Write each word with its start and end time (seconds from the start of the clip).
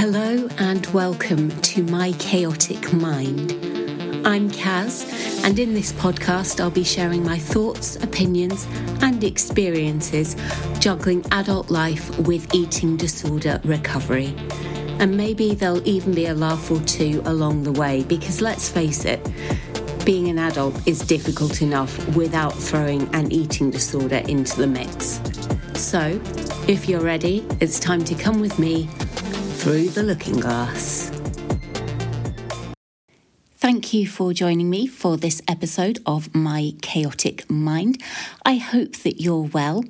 Hello 0.00 0.48
and 0.56 0.86
welcome 0.94 1.50
to 1.60 1.82
My 1.82 2.12
Chaotic 2.12 2.90
Mind. 2.90 3.52
I'm 4.26 4.50
Kaz, 4.50 5.44
and 5.44 5.58
in 5.58 5.74
this 5.74 5.92
podcast, 5.92 6.58
I'll 6.58 6.70
be 6.70 6.84
sharing 6.84 7.22
my 7.22 7.38
thoughts, 7.38 7.96
opinions, 7.96 8.66
and 9.02 9.22
experiences 9.22 10.36
juggling 10.78 11.22
adult 11.32 11.70
life 11.70 12.18
with 12.20 12.54
eating 12.54 12.96
disorder 12.96 13.60
recovery. 13.62 14.34
And 14.98 15.18
maybe 15.18 15.54
there'll 15.54 15.86
even 15.86 16.14
be 16.14 16.28
a 16.28 16.34
laugh 16.34 16.70
or 16.70 16.80
two 16.80 17.20
along 17.26 17.64
the 17.64 17.72
way, 17.72 18.02
because 18.04 18.40
let's 18.40 18.70
face 18.70 19.04
it, 19.04 19.20
being 20.06 20.28
an 20.28 20.38
adult 20.38 20.88
is 20.88 21.00
difficult 21.00 21.60
enough 21.60 22.16
without 22.16 22.54
throwing 22.54 23.14
an 23.14 23.30
eating 23.30 23.70
disorder 23.70 24.22
into 24.26 24.56
the 24.56 24.66
mix. 24.66 25.20
So, 25.74 26.18
if 26.66 26.88
you're 26.88 27.02
ready, 27.02 27.46
it's 27.60 27.78
time 27.78 28.02
to 28.04 28.14
come 28.14 28.40
with 28.40 28.58
me 28.58 28.88
through 29.60 29.90
the 29.90 30.02
looking 30.02 30.40
glass. 30.40 31.10
Thank 33.58 33.92
you 33.92 34.06
for 34.06 34.32
joining 34.32 34.70
me 34.70 34.86
for 34.86 35.18
this 35.18 35.42
episode 35.46 35.98
of 36.06 36.34
My 36.34 36.72
Chaotic 36.80 37.50
Mind. 37.50 38.02
I 38.42 38.54
hope 38.54 38.96
that 39.04 39.20
you're 39.20 39.42
well. 39.52 39.84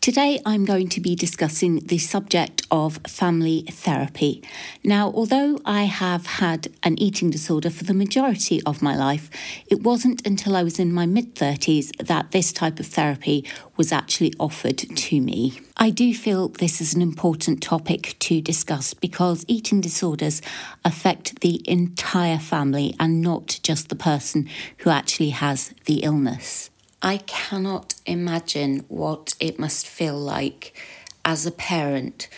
Today, 0.00 0.40
I'm 0.46 0.64
going 0.64 0.88
to 0.90 1.00
be 1.00 1.14
discussing 1.14 1.80
the 1.80 1.98
subject 1.98 2.66
of 2.70 3.00
family 3.06 3.64
therapy. 3.68 4.42
Now, 4.82 5.12
although 5.14 5.58
I 5.64 5.84
have 5.84 6.26
had 6.26 6.68
an 6.82 6.98
eating 6.98 7.30
disorder 7.30 7.70
for 7.70 7.84
the 7.84 7.94
majority 7.94 8.62
of 8.64 8.80
my 8.80 8.96
life, 8.96 9.30
it 9.66 9.82
wasn't 9.82 10.26
until 10.26 10.56
I 10.56 10.62
was 10.62 10.78
in 10.78 10.92
my 10.92 11.06
mid 11.06 11.34
30s 11.34 11.94
that 12.06 12.30
this 12.30 12.52
type 12.52 12.80
of 12.80 12.86
therapy 12.86 13.44
was 13.76 13.92
actually 13.92 14.32
offered 14.38 14.78
to 14.78 15.20
me. 15.20 15.60
I 15.76 15.90
do 15.90 16.14
feel 16.14 16.48
this 16.48 16.80
is 16.80 16.94
an 16.94 17.02
important 17.02 17.62
topic 17.62 18.16
to 18.20 18.40
discuss 18.40 18.94
because 18.94 19.44
eating 19.48 19.80
disorders 19.80 20.42
affect 20.84 21.40
the 21.40 21.62
entire 21.68 22.38
family 22.38 22.94
and 22.98 23.22
not 23.22 23.60
just 23.62 23.88
the 23.88 23.94
person 23.94 24.48
who 24.78 24.90
actually 24.90 25.30
has 25.30 25.74
the 25.86 26.00
illness. 26.02 26.70
I 27.02 27.16
cannot 27.16 27.94
imagine 28.04 28.84
what 28.88 29.34
it 29.40 29.58
must 29.58 29.86
feel 29.86 30.18
like 30.18 30.76
as 31.24 31.46
a 31.46 31.50
parent 31.50 32.28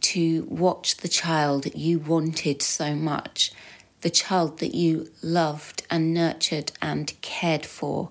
to 0.00 0.44
watch 0.50 0.96
the 0.96 1.08
child 1.08 1.72
you 1.76 2.00
wanted 2.00 2.62
so 2.62 2.96
much, 2.96 3.52
the 4.00 4.10
child 4.10 4.58
that 4.58 4.74
you 4.74 5.08
loved 5.22 5.86
and 5.88 6.12
nurtured 6.12 6.72
and 6.82 7.14
cared 7.20 7.64
for, 7.64 8.10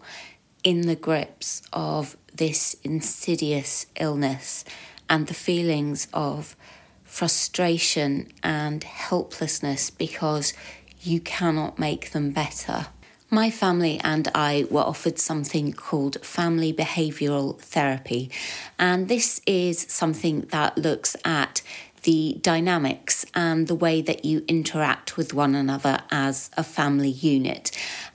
in 0.64 0.82
the 0.82 0.96
grips 0.96 1.62
of 1.74 2.16
this 2.34 2.76
insidious 2.84 3.88
illness 4.00 4.64
and 5.10 5.28
the 5.28 5.34
feelings 5.34 6.08
of 6.14 6.56
frustration 7.04 8.32
and 8.42 8.86
helplessness 8.86 9.90
because 9.90 10.54
you 11.02 11.20
cannot 11.20 11.78
make 11.78 12.12
them 12.12 12.32
better. 12.32 12.88
My 13.34 13.50
family 13.50 13.98
and 14.04 14.28
I 14.36 14.66
were 14.70 14.82
offered 14.82 15.18
something 15.18 15.72
called 15.72 16.18
family 16.22 16.74
behavioural 16.74 17.58
therapy, 17.62 18.30
and 18.78 19.08
this 19.08 19.40
is 19.48 19.86
something 19.88 20.42
that 20.52 20.78
looks 20.78 21.16
at 21.24 21.62
the 22.04 22.38
dynamics 22.42 23.26
and 23.34 23.70
the 23.70 23.76
way 23.76 24.02
that 24.02 24.26
you 24.26 24.44
interact 24.50 25.16
with 25.16 25.34
one 25.34 25.56
another 25.56 26.00
as 26.12 26.50
a 26.58 26.64
family 26.66 27.10
unit. 27.10 27.72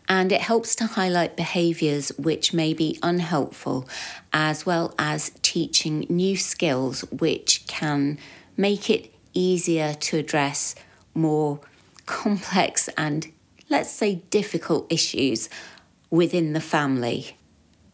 And 0.06 0.32
it 0.32 0.42
helps 0.42 0.74
to 0.76 0.86
highlight 0.86 1.34
behaviours 1.34 2.12
which 2.18 2.52
may 2.52 2.74
be 2.74 2.98
unhelpful, 3.02 3.88
as 4.34 4.66
well 4.66 4.94
as 4.98 5.30
teaching 5.40 6.04
new 6.10 6.36
skills 6.36 7.10
which 7.10 7.66
can 7.66 8.18
make 8.54 8.90
it 8.90 9.14
easier 9.32 9.94
to 9.94 10.18
address 10.18 10.74
more 11.14 11.60
complex 12.04 12.90
and 12.98 13.32
let's 13.68 13.90
say, 13.90 14.16
difficult 14.30 14.86
issues 14.90 15.48
within 16.10 16.52
the 16.52 16.60
family. 16.60 17.36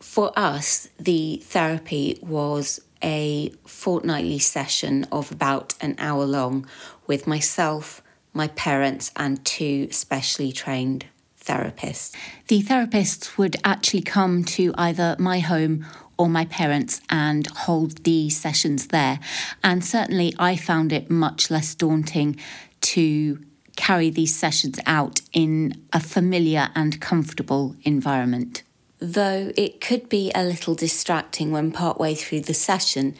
For 0.00 0.32
us, 0.36 0.88
the 0.98 1.42
therapy 1.44 2.19
was 2.22 2.80
a 3.02 3.52
fortnightly 3.66 4.38
session 4.38 5.06
of 5.10 5.30
about 5.30 5.74
an 5.80 5.96
hour 5.98 6.24
long 6.24 6.66
with 7.06 7.26
myself, 7.26 8.02
my 8.32 8.48
parents, 8.48 9.10
and 9.16 9.44
two 9.44 9.91
specially 9.91 10.52
trained 10.52 11.06
therapists. 11.41 12.14
The 12.48 12.62
therapists 12.62 13.36
would 13.36 13.56
actually 13.64 14.02
come 14.02 14.44
to 14.44 14.72
either 14.76 15.16
my 15.19 15.41
home 15.41 15.84
or 16.16 16.28
my 16.28 16.44
parents 16.44 17.00
and 17.10 17.46
hold 17.48 18.04
the 18.04 18.30
sessions 18.30 18.88
there. 18.88 19.19
And 19.64 19.84
certainly 19.84 20.34
I 20.38 20.56
found 20.56 20.92
it 20.92 21.10
much 21.10 21.50
less 21.50 21.75
daunting 21.75 22.38
to 22.82 23.38
carry 23.76 24.10
these 24.10 24.34
sessions 24.34 24.78
out 24.86 25.20
in 25.32 25.82
a 25.92 26.00
familiar 26.00 26.68
and 26.74 27.00
comfortable 27.00 27.76
environment. 27.82 28.62
Though 28.98 29.52
it 29.56 29.80
could 29.80 30.08
be 30.08 30.30
a 30.32 30.44
little 30.44 30.76
distracting 30.76 31.50
when 31.50 31.72
partway 31.72 32.14
through 32.14 32.42
the 32.42 32.54
session 32.54 33.16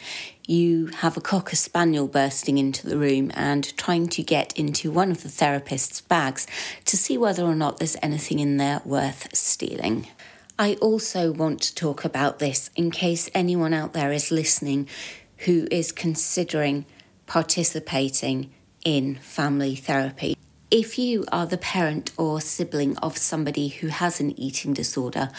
you 0.47 0.87
have 0.87 1.15
a 1.15 1.21
cocker 1.21 1.55
spaniel 1.55 2.07
bursting 2.07 2.57
into 2.57 2.87
the 2.87 2.97
room 2.97 3.31
and 3.33 3.75
trying 3.77 4.07
to 4.09 4.23
get 4.23 4.57
into 4.57 4.91
one 4.91 5.09
of 5.09 5.23
the 5.23 5.29
therapist's 5.29 6.01
bags 6.01 6.45
to 6.85 6.97
see 6.97 7.17
whether 7.17 7.43
or 7.43 7.55
not 7.55 7.79
there's 7.79 7.95
anything 8.01 8.39
in 8.39 8.57
there 8.57 8.81
worth 8.83 9.33
stealing. 9.35 10.07
I 10.59 10.75
also 10.75 11.31
want 11.31 11.61
to 11.61 11.75
talk 11.75 12.05
about 12.05 12.39
this 12.39 12.69
in 12.75 12.91
case 12.91 13.29
anyone 13.33 13.73
out 13.73 13.93
there 13.93 14.11
is 14.11 14.31
listening 14.31 14.87
who 15.39 15.67
is 15.71 15.91
considering 15.91 16.85
participating 17.25 18.51
in 18.83 19.15
family 19.15 19.75
therapy. 19.75 20.37
If 20.73 20.97
you 20.97 21.23
are 21.31 21.45
the 21.45 21.59
parent 21.59 22.11
or 22.17 22.41
sibling 22.41 22.97
of 22.97 23.15
somebody 23.15 23.67
who 23.67 23.89
has 23.89 24.19
an 24.19 24.31
eating 24.39 24.73
disorder, 24.73 25.29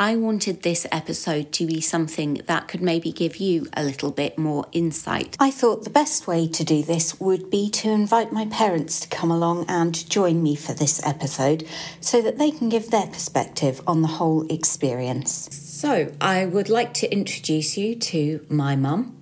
I 0.00 0.16
wanted 0.16 0.62
this 0.62 0.88
episode 0.90 1.52
to 1.52 1.66
be 1.66 1.80
something 1.80 2.40
that 2.48 2.66
could 2.66 2.82
maybe 2.82 3.12
give 3.12 3.36
you 3.36 3.68
a 3.74 3.84
little 3.84 4.10
bit 4.10 4.36
more 4.36 4.66
insight. 4.72 5.36
I 5.38 5.52
thought 5.52 5.84
the 5.84 5.90
best 5.90 6.26
way 6.26 6.48
to 6.48 6.64
do 6.64 6.82
this 6.82 7.20
would 7.20 7.48
be 7.48 7.70
to 7.70 7.90
invite 7.90 8.32
my 8.32 8.46
parents 8.46 8.98
to 8.98 9.08
come 9.08 9.30
along 9.30 9.66
and 9.68 9.94
join 10.10 10.42
me 10.42 10.56
for 10.56 10.74
this 10.74 11.00
episode 11.06 11.64
so 12.00 12.20
that 12.20 12.38
they 12.38 12.50
can 12.50 12.68
give 12.68 12.90
their 12.90 13.06
perspective 13.06 13.80
on 13.86 14.02
the 14.02 14.08
whole 14.18 14.52
experience. 14.52 15.48
So, 15.56 16.12
I 16.20 16.44
would 16.44 16.68
like 16.68 16.92
to 16.94 17.12
introduce 17.12 17.78
you 17.78 17.94
to 17.94 18.44
my 18.48 18.74
mum. 18.74 19.16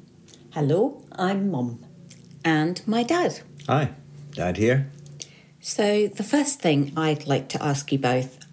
Hello, 0.54 1.04
I'm 1.12 1.50
mum. 1.50 1.84
And 2.46 2.80
my 2.86 3.02
dad. 3.02 3.40
Hi, 3.66 3.90
Dad 4.32 4.56
here. 4.56 4.90
So, 5.72 6.08
the 6.08 6.24
first 6.24 6.58
thing 6.58 6.92
I'd 6.96 7.28
like 7.28 7.48
to 7.50 7.62
ask 7.62 7.92
you 7.92 7.98
both 8.00 8.44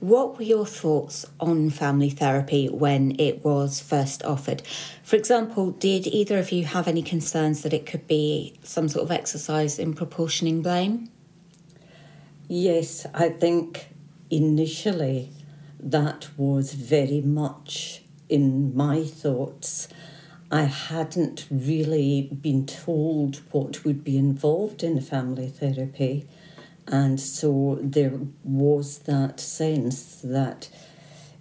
what 0.00 0.36
were 0.36 0.42
your 0.42 0.66
thoughts 0.66 1.24
on 1.38 1.70
family 1.70 2.10
therapy 2.10 2.68
when 2.68 3.14
it 3.20 3.44
was 3.44 3.80
first 3.80 4.24
offered? 4.24 4.60
For 5.04 5.14
example, 5.14 5.70
did 5.70 6.08
either 6.08 6.36
of 6.36 6.50
you 6.50 6.64
have 6.64 6.88
any 6.88 7.00
concerns 7.00 7.62
that 7.62 7.72
it 7.72 7.86
could 7.86 8.08
be 8.08 8.58
some 8.64 8.88
sort 8.88 9.04
of 9.04 9.12
exercise 9.12 9.78
in 9.78 9.94
proportioning 9.94 10.62
blame? 10.62 11.10
Yes, 12.48 13.06
I 13.14 13.28
think 13.28 13.90
initially 14.28 15.30
that 15.78 16.28
was 16.36 16.72
very 16.72 17.20
much 17.20 18.02
in 18.28 18.74
my 18.76 19.04
thoughts. 19.04 19.86
I 20.50 20.62
hadn't 20.62 21.46
really 21.52 22.30
been 22.42 22.66
told 22.66 23.42
what 23.52 23.84
would 23.84 24.02
be 24.02 24.18
involved 24.18 24.82
in 24.82 25.00
family 25.00 25.46
therapy. 25.46 26.26
And 26.86 27.18
so 27.20 27.78
there 27.80 28.18
was 28.42 28.98
that 29.00 29.40
sense 29.40 30.20
that 30.22 30.68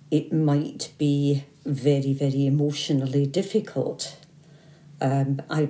it 0.10 0.32
might 0.32 0.94
be 0.98 1.44
very, 1.66 2.14
very 2.14 2.46
emotionally 2.46 3.26
difficult. 3.26 4.18
Um, 5.02 5.42
I 5.50 5.70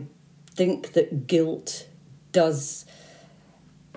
think 0.55 0.93
that 0.93 1.27
guilt 1.27 1.87
does 2.31 2.85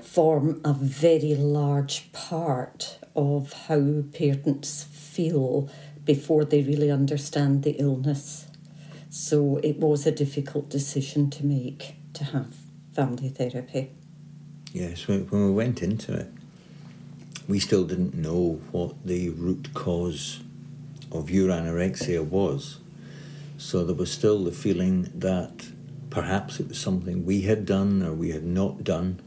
form 0.01 0.61
a 0.65 0.73
very 0.73 1.35
large 1.35 2.13
part 2.13 2.99
of 3.15 3.53
how 3.69 4.05
parents 4.13 4.85
feel 4.85 5.69
before 6.05 6.45
they 6.45 6.63
really 6.63 6.91
understand 6.91 7.63
the 7.65 7.73
illness. 7.73 8.47
So 9.11 9.59
it 9.63 9.79
was 9.79 10.07
a 10.07 10.13
difficult 10.13 10.69
decision 10.69 11.31
to 11.31 11.45
make 11.45 11.97
to 12.15 12.25
have 12.25 12.55
family 12.95 13.31
therapy. 13.31 13.91
Yes, 14.77 15.09
when, 15.09 15.21
when 15.29 15.47
we 15.47 15.53
went 15.53 15.83
into 15.83 16.13
it, 16.13 16.31
we 17.49 17.59
still 17.59 17.85
didn't 17.85 18.13
know 18.15 18.61
what 18.73 19.07
the 19.07 19.31
root 19.31 19.73
cause 19.73 20.41
of 21.11 21.31
your 21.31 21.49
anorexia 21.49 22.23
was. 22.23 22.79
So 23.57 23.85
there 23.85 23.95
was 23.95 24.13
still 24.13 24.45
the 24.45 24.53
feeling 24.53 25.11
that 25.15 25.67
perhaps 26.11 26.61
it 26.61 26.69
was 26.69 26.79
something 26.79 27.25
we 27.25 27.41
had 27.41 27.65
done 27.65 28.03
or 28.03 28.13
we 28.13 28.33
had 28.33 28.45
not 28.45 28.85
done. 28.85 29.19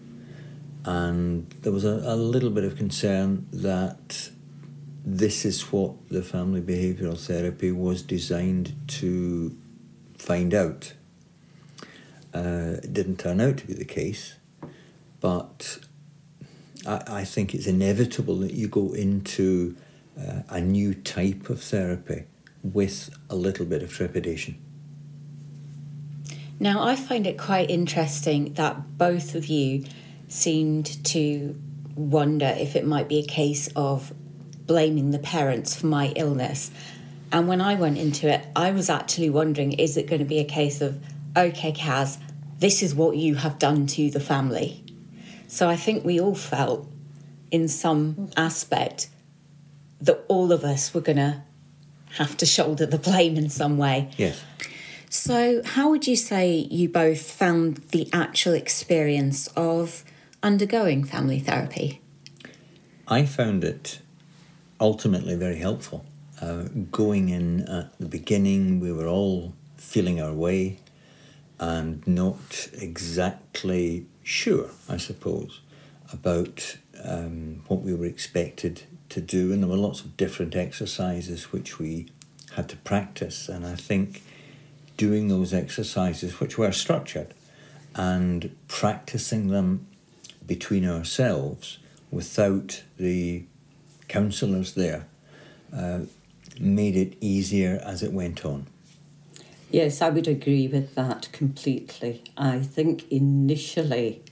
And 0.86 1.50
there 1.63 1.74
was 1.74 1.84
a, 1.84 2.00
a 2.06 2.16
little 2.16 2.51
bit 2.51 2.63
of 2.63 2.78
concern 2.78 3.48
that 3.51 4.30
this 5.04 5.46
is 5.46 5.72
what 5.72 5.94
the 6.10 6.22
family 6.22 6.62
behavioural 6.62 7.19
therapy 7.19 7.72
was 7.72 8.04
designed 8.04 8.75
to 9.00 9.57
find 10.16 10.54
out. 10.54 10.94
Uh, 12.36 12.78
it 12.84 12.94
didn't 12.94 13.18
turn 13.18 13.42
out 13.42 13.57
to 13.57 13.66
be 13.66 13.74
the 13.74 13.84
case. 13.84 14.36
But 15.19 15.80
I, 16.86 17.04
I 17.07 17.24
think 17.24 17.54
it's 17.54 17.68
inevitable 17.68 18.36
that 18.38 18.54
you 18.54 18.68
go 18.68 18.94
into 18.94 19.75
uh, 20.19 20.42
a 20.50 20.62
new 20.62 20.94
type 20.94 21.50
of 21.50 21.62
therapy 21.62 22.25
with 22.63 23.10
a 23.30 23.36
little 23.36 23.66
bit 23.66 23.83
of 23.83 23.92
trepidation. 23.92 24.57
Now, 26.60 26.83
I 26.83 26.98
find 26.98 27.25
it 27.25 27.38
quite 27.38 27.69
interesting 27.69 28.54
that 28.56 28.98
both 28.98 29.33
of 29.33 29.45
you 29.45 29.86
seemed 30.27 31.04
to 31.06 31.57
wonder 31.95 32.54
if 32.57 32.75
it 32.75 32.86
might 32.86 33.07
be 33.07 33.19
a 33.19 33.25
case 33.25 33.69
of 33.75 34.13
blaming 34.65 35.12
the 35.12 35.19
parents 35.19 35.75
for 35.75 35.88
my 35.88 36.07
illness. 36.15 36.69
And 37.31 37.48
when 37.48 37.62
I 37.62 37.75
went 37.75 37.98
into 37.98 38.27
it, 38.27 38.45
I 38.56 38.72
was 38.72 38.89
actually 38.89 39.30
wondering 39.30 39.74
is 39.74 39.95
it 39.95 40.07
going 40.07 40.19
to 40.19 40.25
be 40.25 40.39
a 40.39 40.45
case 40.45 40.81
of, 40.81 41.01
okay, 41.36 41.72
Kaz, 41.72 42.18
this 42.57 42.83
is 42.83 42.94
what 42.94 43.15
you 43.15 43.36
have 43.36 43.57
done 43.57 43.88
to 43.88 44.10
the 44.10 44.19
family? 44.19 44.83
So 45.50 45.68
I 45.68 45.75
think 45.75 46.06
we 46.06 46.19
all 46.19 46.36
felt 46.36 46.88
in 47.50 47.68
some 47.68 48.30
aspect 48.38 49.10
that 50.00 50.24
all 50.28 50.51
of 50.51 50.63
us 50.63 50.94
were 50.94 51.01
going 51.01 51.18
to 51.18 51.42
have 52.18 52.38
to 52.38 52.46
shoulder 52.46 52.86
the 52.86 53.00
blame 53.00 53.36
in 53.36 53.50
some 53.50 53.78
way. 53.78 54.12
Yes. 54.16 54.44
So, 55.10 55.63
how 55.66 55.90
would 55.90 56.06
you 56.06 56.16
say 56.16 56.68
you 56.69 56.88
both 56.88 57.31
found 57.31 57.78
the 57.90 58.07
actual 58.13 58.54
experience 58.54 59.48
of 59.56 60.06
undergoing 60.44 61.04
family 61.04 61.40
therapy? 61.40 62.00
I 63.07 63.25
found 63.25 63.63
it 63.63 64.01
ultimately 64.80 65.34
very 65.34 65.57
helpful. 65.57 66.06
Uh, 66.40 66.66
going 66.92 67.30
in 67.30 67.62
at 67.62 67.98
the 67.98 68.06
beginning, 68.06 68.80
we 68.80 68.92
were 68.92 69.07
all 69.07 69.54
feeling 69.78 70.22
our 70.22 70.31
way 70.31 70.78
and 71.60 72.07
not 72.07 72.69
exactly 72.74 74.06
sure, 74.29 74.69
I 74.87 74.97
suppose, 74.97 75.59
about 76.13 76.77
um, 77.03 77.63
what 77.67 77.81
we 77.81 77.93
were 77.93 78.05
expected 78.05 78.83
to 79.09 79.21
do. 79.21 79.51
And 79.51 79.63
there 79.63 79.69
were 79.69 79.75
lots 79.75 80.01
of 80.01 80.15
different 80.15 80.55
exercises 80.55 81.51
which 81.51 81.79
we 81.79 82.11
had 82.53 82.69
to 82.69 82.77
practice. 82.77 83.49
And 83.49 83.65
I 83.65 83.75
think 83.75 84.21
doing 84.97 85.29
those 85.29 85.53
exercises, 85.53 86.39
which 86.39 86.57
were 86.57 86.71
structured, 86.71 87.33
and 87.95 88.55
practicing 88.67 89.47
them 89.47 89.87
between 90.45 90.87
ourselves 90.87 91.79
without 92.11 92.83
the 92.97 93.43
counsellors 94.07 94.73
there 94.73 95.07
uh, 95.75 96.01
made 96.59 96.95
it 96.95 97.15
easier 97.19 97.81
as 97.83 98.03
it 98.03 98.13
went 98.13 98.45
on. 98.45 98.67
Yes, 99.71 100.01
I 100.01 100.10
would 100.10 100.27
agree 100.27 100.68
with 100.68 100.95
that 100.95 101.30
completely. 101.31 102.24
I 102.38 102.60
think 102.60 103.10
initially 103.12 104.24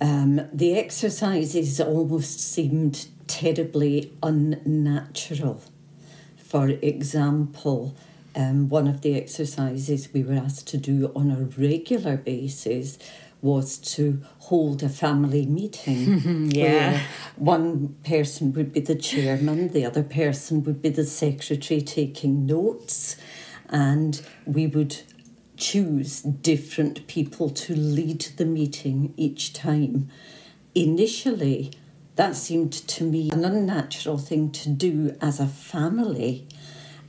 um, 0.00 0.40
the 0.52 0.78
exercises 0.78 1.80
almost 1.80 2.40
seemed 2.40 3.08
terribly 3.26 4.12
unnatural. 4.22 5.62
For 6.38 6.68
example, 6.68 7.94
um, 8.34 8.68
one 8.68 8.88
of 8.88 9.02
the 9.02 9.14
exercises 9.14 10.08
we 10.12 10.22
were 10.22 10.34
asked 10.34 10.68
to 10.68 10.78
do 10.78 11.12
on 11.14 11.30
a 11.30 11.60
regular 11.60 12.16
basis 12.16 12.98
was 13.42 13.78
to 13.78 14.20
hold 14.38 14.82
a 14.82 14.88
family 14.88 15.46
meeting. 15.46 16.50
Yeah. 16.50 16.92
Where 16.92 17.02
one 17.36 17.96
person 18.04 18.52
would 18.52 18.72
be 18.72 18.80
the 18.80 18.94
chairman, 18.94 19.68
the 19.68 19.84
other 19.84 20.02
person 20.02 20.62
would 20.64 20.82
be 20.82 20.90
the 20.90 21.04
secretary 21.04 21.80
taking 21.80 22.46
notes, 22.46 23.16
and 23.70 24.20
we 24.44 24.66
would 24.66 24.96
choose 25.56 26.20
different 26.20 27.06
people 27.06 27.48
to 27.50 27.74
lead 27.74 28.20
the 28.36 28.44
meeting 28.44 29.14
each 29.16 29.52
time. 29.52 30.08
Initially, 30.74 31.72
that 32.16 32.36
seemed 32.36 32.72
to 32.72 33.04
me 33.04 33.30
an 33.30 33.44
unnatural 33.44 34.18
thing 34.18 34.50
to 34.52 34.68
do 34.68 35.16
as 35.20 35.40
a 35.40 35.46
family, 35.46 36.46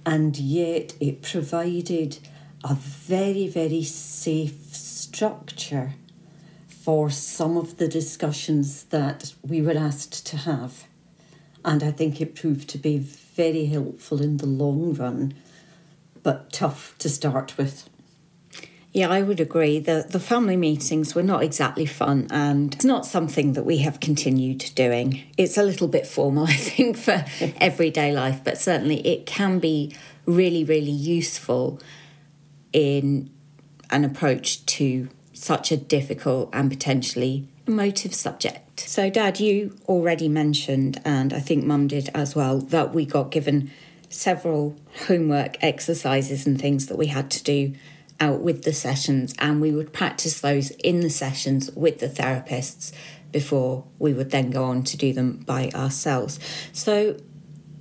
and 0.05 0.37
yet 0.37 0.93
it 0.99 1.21
provided 1.21 2.19
a 2.63 2.75
very, 2.75 3.47
very 3.47 3.83
safe 3.83 4.75
structure 4.75 5.93
for 6.67 7.09
some 7.09 7.57
of 7.57 7.77
the 7.77 7.87
discussions 7.87 8.85
that 8.85 9.33
we 9.47 9.61
were 9.61 9.77
asked 9.77 10.25
to 10.27 10.37
have. 10.37 10.85
And 11.63 11.83
I 11.83 11.91
think 11.91 12.19
it 12.19 12.35
proved 12.35 12.69
to 12.69 12.77
be 12.77 12.97
very 12.97 13.65
helpful 13.65 14.21
in 14.21 14.37
the 14.37 14.47
long 14.47 14.93
run, 14.93 15.33
but 16.23 16.51
tough 16.51 16.95
to 16.99 17.09
start 17.09 17.57
with. 17.57 17.89
Yeah, 18.93 19.07
I 19.09 19.21
would 19.21 19.39
agree. 19.39 19.79
The 19.79 20.05
the 20.09 20.19
family 20.19 20.57
meetings 20.57 21.15
were 21.15 21.23
not 21.23 21.43
exactly 21.43 21.85
fun 21.85 22.27
and 22.29 22.73
it's 22.73 22.83
not 22.83 23.05
something 23.05 23.53
that 23.53 23.63
we 23.63 23.77
have 23.79 24.01
continued 24.01 24.69
doing. 24.75 25.23
It's 25.37 25.57
a 25.57 25.63
little 25.63 25.87
bit 25.87 26.05
formal, 26.05 26.43
I 26.47 26.53
think, 26.53 26.97
for 26.97 27.23
everyday 27.61 28.11
life, 28.11 28.41
but 28.43 28.57
certainly 28.57 29.05
it 29.07 29.25
can 29.25 29.59
be 29.59 29.95
really, 30.25 30.63
really 30.63 30.91
useful 30.91 31.79
in 32.73 33.29
an 33.89 34.03
approach 34.05 34.65
to 34.65 35.09
such 35.33 35.71
a 35.71 35.77
difficult 35.77 36.49
and 36.53 36.69
potentially 36.69 37.47
emotive 37.67 38.13
subject. 38.13 38.81
So, 38.81 39.09
Dad, 39.09 39.39
you 39.39 39.75
already 39.87 40.27
mentioned, 40.27 41.01
and 41.05 41.33
I 41.33 41.39
think 41.39 41.65
Mum 41.65 41.87
did 41.87 42.09
as 42.13 42.35
well, 42.35 42.59
that 42.59 42.93
we 42.93 43.05
got 43.05 43.31
given 43.31 43.71
several 44.11 44.75
homework 45.07 45.57
exercises 45.63 46.45
and 46.45 46.59
things 46.59 46.87
that 46.87 46.97
we 46.97 47.07
had 47.07 47.31
to 47.31 47.43
do 47.43 47.73
out 48.19 48.41
with 48.41 48.63
the 48.63 48.73
sessions, 48.73 49.33
and 49.39 49.59
we 49.59 49.71
would 49.71 49.91
practice 49.91 50.39
those 50.41 50.69
in 50.71 50.99
the 50.99 51.09
sessions 51.09 51.71
with 51.71 51.99
the 51.99 52.07
therapists 52.07 52.91
before 53.31 53.83
we 53.97 54.13
would 54.13 54.29
then 54.29 54.51
go 54.51 54.65
on 54.65 54.83
to 54.83 54.97
do 54.97 55.11
them 55.11 55.37
by 55.37 55.69
ourselves. 55.73 56.39
So, 56.71 57.17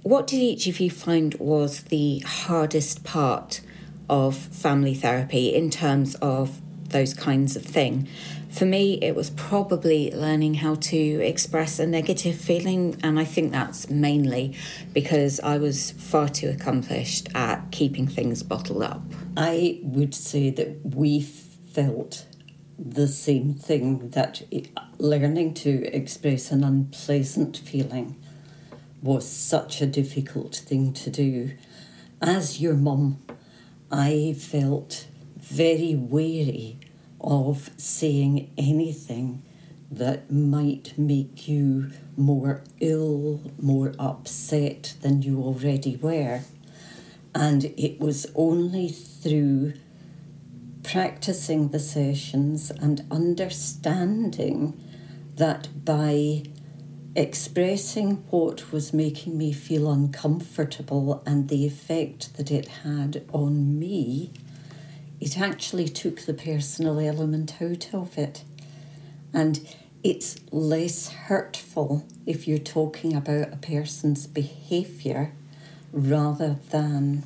what 0.02 0.26
did 0.26 0.38
each 0.38 0.66
of 0.66 0.80
you 0.80 0.88
find 0.88 1.34
was 1.34 1.82
the 1.84 2.20
hardest 2.20 3.04
part 3.04 3.60
of 4.08 4.34
family 4.34 4.94
therapy 4.94 5.54
in 5.54 5.68
terms 5.68 6.14
of 6.16 6.60
those 6.88 7.12
kinds 7.12 7.54
of 7.54 7.62
thing? 7.62 8.08
For 8.50 8.66
me, 8.66 8.94
it 9.00 9.14
was 9.14 9.30
probably 9.30 10.10
learning 10.10 10.54
how 10.54 10.74
to 10.74 10.96
express 10.96 11.78
a 11.78 11.86
negative 11.86 12.34
feeling, 12.34 12.98
and 13.02 13.18
I 13.18 13.24
think 13.24 13.52
that's 13.52 13.88
mainly 13.88 14.56
because 14.92 15.38
I 15.40 15.58
was 15.58 15.92
far 15.92 16.28
too 16.28 16.48
accomplished 16.48 17.28
at 17.34 17.70
keeping 17.70 18.08
things 18.08 18.42
bottled 18.42 18.82
up. 18.82 19.02
I 19.36 19.78
would 19.82 20.14
say 20.14 20.50
that 20.50 20.80
we 20.84 21.20
felt 21.20 22.26
the 22.76 23.06
same 23.06 23.54
thing 23.54 24.10
that 24.10 24.42
learning 24.98 25.54
to 25.54 25.84
express 25.94 26.50
an 26.50 26.64
unpleasant 26.64 27.56
feeling 27.58 28.16
was 29.00 29.28
such 29.28 29.80
a 29.80 29.86
difficult 29.86 30.56
thing 30.56 30.92
to 30.94 31.10
do. 31.10 31.52
As 32.20 32.60
your 32.60 32.74
mum, 32.74 33.22
I 33.92 34.34
felt 34.36 35.06
very 35.36 35.94
wary 35.94 36.80
of 37.20 37.70
saying 37.76 38.50
anything 38.56 39.42
that 39.90 40.30
might 40.30 40.96
make 40.96 41.48
you 41.48 41.90
more 42.16 42.62
ill, 42.78 43.40
more 43.60 43.92
upset 43.98 44.94
than 45.02 45.22
you 45.22 45.42
already 45.42 45.96
were. 45.96 46.40
And 47.34 47.64
it 47.76 47.98
was 48.00 48.26
only 48.34 48.88
through 48.88 49.74
practicing 50.82 51.68
the 51.68 51.78
sessions 51.78 52.70
and 52.70 53.04
understanding 53.10 54.80
that 55.36 55.84
by 55.84 56.44
expressing 57.16 58.16
what 58.30 58.70
was 58.72 58.92
making 58.92 59.36
me 59.36 59.52
feel 59.52 59.90
uncomfortable 59.90 61.22
and 61.26 61.48
the 61.48 61.66
effect 61.66 62.36
that 62.36 62.50
it 62.50 62.68
had 62.68 63.24
on 63.32 63.78
me, 63.78 64.32
it 65.20 65.38
actually 65.38 65.88
took 65.88 66.20
the 66.22 66.34
personal 66.34 66.98
element 66.98 67.60
out 67.60 67.92
of 67.92 68.16
it. 68.16 68.44
And 69.32 69.60
it's 70.02 70.36
less 70.50 71.08
hurtful 71.08 72.06
if 72.26 72.48
you're 72.48 72.58
talking 72.58 73.14
about 73.14 73.52
a 73.52 73.56
person's 73.56 74.26
behaviour 74.26 75.32
rather 75.92 76.58
than 76.70 77.24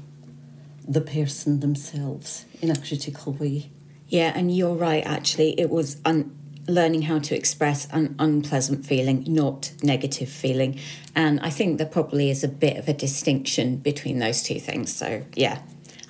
the 0.87 1.01
person 1.01 1.61
themselves 1.61 2.45
in 2.61 2.71
a 2.71 2.77
critical 2.77 3.33
way. 3.33 3.71
Yeah, 4.09 4.33
and 4.35 4.55
you're 4.55 4.75
right, 4.75 5.05
actually. 5.07 5.59
It 5.59 5.71
was 5.71 5.99
un- 6.05 6.37
learning 6.67 7.03
how 7.03 7.19
to 7.21 7.37
express 7.37 7.87
an 7.91 8.17
unpleasant 8.19 8.85
feeling, 8.85 9.25
not 9.27 9.73
negative 9.83 10.29
feeling. 10.29 10.79
And 11.15 11.41
I 11.41 11.51
think 11.51 11.79
there 11.79 11.87
probably 11.87 12.29
is 12.31 12.43
a 12.43 12.49
bit 12.49 12.77
of 12.77 12.89
a 12.89 12.93
distinction 12.93 13.77
between 13.77 14.19
those 14.19 14.43
two 14.43 14.59
things. 14.59 14.95
So, 14.95 15.25
yeah, 15.35 15.61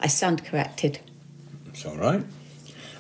I 0.01 0.07
stand 0.07 0.45
corrected. 0.45 0.99
It's 1.75 1.85
all 1.85 1.97
right. 1.97 2.25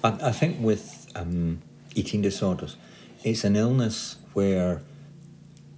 I, 0.03 0.09
I 0.21 0.33
think 0.33 0.61
with 0.61 1.07
um, 1.15 1.63
eating 1.95 2.23
disorders, 2.23 2.75
it's 3.23 3.45
an 3.45 3.55
illness 3.55 4.17
where 4.33 4.83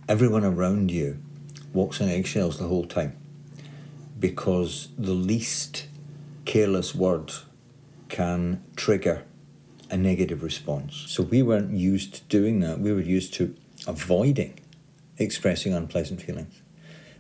everyone 0.09 0.45
around 0.45 0.91
you 0.91 1.19
walks 1.75 2.01
on 2.01 2.09
eggshells 2.09 2.59
the 2.59 2.67
whole 2.67 2.87
time 2.87 3.15
because 4.19 4.89
the 4.97 5.13
least 5.13 5.89
careless 6.47 6.95
word 6.95 7.33
can 8.09 8.65
trigger 8.77 9.25
a 9.91 9.99
negative 9.99 10.43
response. 10.43 11.05
So 11.07 11.23
we 11.23 11.43
weren't 11.43 11.73
used 11.73 12.15
to 12.15 12.23
doing 12.31 12.61
that. 12.61 12.81
We 12.81 12.95
were 12.95 13.01
used 13.01 13.35
to 13.35 13.55
avoiding 13.87 14.59
expressing 15.19 15.75
unpleasant 15.75 16.23
feelings. 16.23 16.63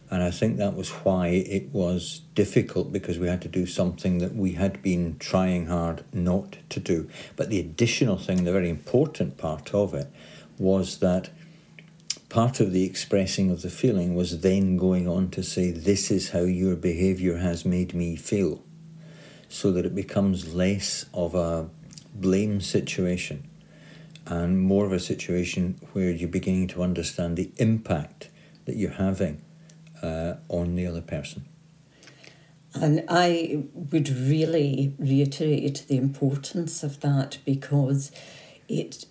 And 0.08 0.22
I 0.22 0.30
think 0.30 0.56
that 0.56 0.74
was 0.76 0.90
why 0.90 1.28
it 1.28 1.70
was 1.72 2.20
difficult 2.34 2.92
because 2.92 3.18
we 3.18 3.26
had 3.26 3.42
to 3.42 3.48
do 3.48 3.66
something 3.66 4.18
that 4.18 4.36
we 4.36 4.52
had 4.52 4.80
been 4.80 5.16
trying 5.18 5.66
hard 5.66 6.04
not 6.12 6.58
to 6.70 6.80
do. 6.80 7.08
But 7.34 7.50
the 7.50 7.58
additional 7.58 8.16
thing, 8.16 8.44
the 8.44 8.52
very 8.52 8.70
important 8.70 9.36
part 9.36 9.74
of 9.74 9.94
it, 9.94 10.08
was 10.58 10.98
that 10.98 11.30
part 12.28 12.60
of 12.60 12.72
the 12.72 12.84
expressing 12.84 13.50
of 13.50 13.62
the 13.62 13.70
feeling 13.70 14.14
was 14.14 14.42
then 14.42 14.76
going 14.76 15.08
on 15.08 15.30
to 15.30 15.42
say, 15.42 15.72
This 15.72 16.12
is 16.12 16.30
how 16.30 16.42
your 16.42 16.76
behaviour 16.76 17.38
has 17.38 17.64
made 17.64 17.92
me 17.92 18.14
feel. 18.14 18.62
So 19.48 19.72
that 19.72 19.86
it 19.86 19.94
becomes 19.94 20.54
less 20.54 21.06
of 21.14 21.34
a 21.34 21.68
blame 22.14 22.60
situation 22.60 23.48
and 24.26 24.60
more 24.60 24.86
of 24.86 24.92
a 24.92 25.00
situation 25.00 25.80
where 25.92 26.10
you're 26.10 26.28
beginning 26.28 26.68
to 26.68 26.82
understand 26.82 27.36
the 27.36 27.52
impact 27.58 28.28
that 28.64 28.76
you're 28.76 28.90
having 28.90 29.40
uh, 30.06 30.36
on 30.48 30.76
the 30.76 30.86
other 30.86 31.00
person. 31.00 31.44
And 32.74 33.04
I 33.08 33.64
would 33.72 34.08
really 34.08 34.94
reiterate 34.98 35.86
the 35.88 35.96
importance 35.96 36.82
of 36.82 37.00
that 37.00 37.38
because 37.44 38.12
it, 38.68 39.06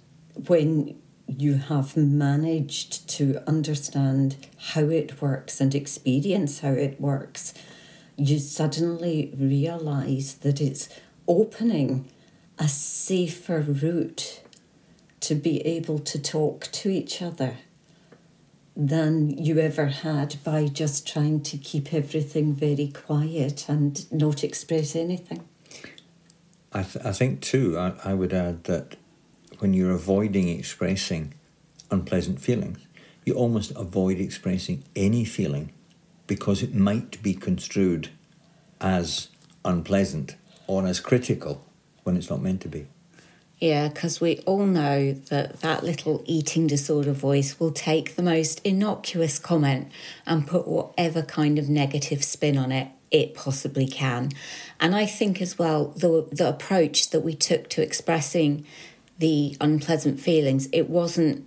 when 0.48 0.96
you 1.28 1.56
have 1.56 1.98
managed 1.98 3.10
to 3.10 3.42
understand 3.48 4.36
how 4.74 4.84
it 4.84 5.22
works 5.22 5.60
and 5.60 5.74
experience 5.74 6.60
how 6.60 6.74
it 6.74 7.02
works, 7.02 7.54
you 8.16 8.38
suddenly 8.38 9.34
realize 9.38 10.36
that 10.36 10.62
it's 10.62 10.88
opening 11.28 12.10
a 12.60 12.68
safer 12.68 13.62
route 13.62 14.42
to 15.20 15.34
be 15.34 15.66
able 15.66 15.98
to 15.98 16.22
talk 16.22 16.70
to 16.72 16.90
each 16.90 17.22
other 17.22 17.58
than 18.76 19.30
you 19.30 19.58
ever 19.60 19.88
had 19.88 20.36
by 20.44 20.68
just 20.68 21.08
trying 21.08 21.42
to 21.42 21.58
keep 21.58 21.94
everything 21.94 22.54
very 22.54 22.88
quiet 22.88 23.70
and 23.70 24.12
not 24.12 24.44
express 24.44 24.96
anything. 24.96 25.48
I, 26.74 26.84
th- 26.84 27.06
I 27.06 27.14
think, 27.14 27.42
too, 27.42 27.78
I, 27.78 27.94
I 28.04 28.14
would 28.14 28.34
add 28.34 28.66
that 28.66 28.98
when 29.60 29.74
you're 29.74 29.94
avoiding 29.94 30.50
expressing 30.50 31.34
unpleasant 31.90 32.42
feelings, 32.42 32.80
you 33.24 33.34
almost 33.34 33.72
avoid 33.72 34.20
expressing 34.20 34.84
any 34.96 35.24
feeling 35.24 35.72
because 36.28 36.62
it 36.62 36.76
might 36.76 37.22
be 37.24 37.34
construed 37.34 38.10
as 38.82 39.30
unpleasant 39.64 40.36
or 40.68 40.86
as 40.86 41.00
critical 41.00 41.66
when 42.04 42.18
it's 42.18 42.30
not 42.30 42.42
meant 42.42 42.62
to 42.62 42.68
be. 42.68 42.88
Yeah, 43.60 43.88
because 43.88 44.20
we 44.20 44.40
all 44.40 44.66
know 44.66 45.14
that 45.14 45.62
that 45.62 45.84
little 45.84 46.22
eating 46.26 46.68
disorder 46.68 47.14
voice 47.14 47.58
will 47.60 47.72
take 47.72 48.16
the 48.16 48.24
most 48.24 48.60
innocuous 48.66 49.40
comment 49.40 49.92
and 50.26 50.46
put 50.46 50.68
whatever 50.68 51.22
kind 51.22 51.58
of 51.58 51.70
negative 51.70 52.24
spin 52.24 52.58
on 52.58 52.72
it 52.72 52.90
it 53.12 53.34
possibly 53.34 53.88
can. 53.88 54.30
And 54.80 54.94
I 54.94 55.06
think 55.06 55.42
as 55.42 55.58
well 55.58 55.94
the 55.96 56.28
the 56.32 56.50
approach 56.50 57.12
that 57.12 57.22
we 57.22 57.34
took 57.34 57.70
to 57.70 57.82
expressing 57.82 58.66
the 59.20 59.56
unpleasant 59.62 60.20
feelings, 60.20 60.68
it 60.74 60.90
wasn't 60.90 61.46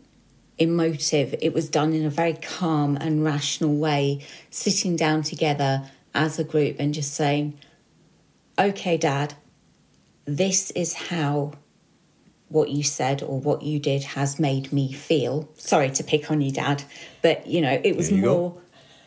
emotive. 0.57 1.35
It 1.43 1.53
was 1.53 1.69
done 1.69 1.93
in 1.93 2.07
a 2.07 2.11
very 2.11 2.33
calm 2.33 2.97
and 2.97 3.23
rational 3.23 3.77
way, 3.77 4.25
sitting 4.51 4.97
down 4.97 5.23
together 5.23 5.91
as 6.15 6.39
a 6.39 6.45
group 6.45 6.77
and 6.79 6.95
just 6.95 7.13
saying, 7.13 7.59
"Okay, 8.59 8.97
dad, 8.97 9.35
this 10.25 10.71
is 10.71 10.95
how 10.95 11.53
what 12.49 12.71
you 12.71 12.83
said 12.83 13.23
or 13.23 13.39
what 13.39 13.63
you 13.63 13.79
did 13.79 14.03
has 14.03 14.39
made 14.39 14.73
me 14.73 14.93
feel. 14.93 15.49
Sorry 15.57 15.91
to 15.91 16.05
pick 16.05 16.31
on 16.31 16.41
you, 16.41 16.51
Dad, 16.51 16.85
but 17.23 17.47
you 17.47 17.61
know, 17.61 17.81
it 17.85 17.97
was 17.97 18.11
more 18.11 18.51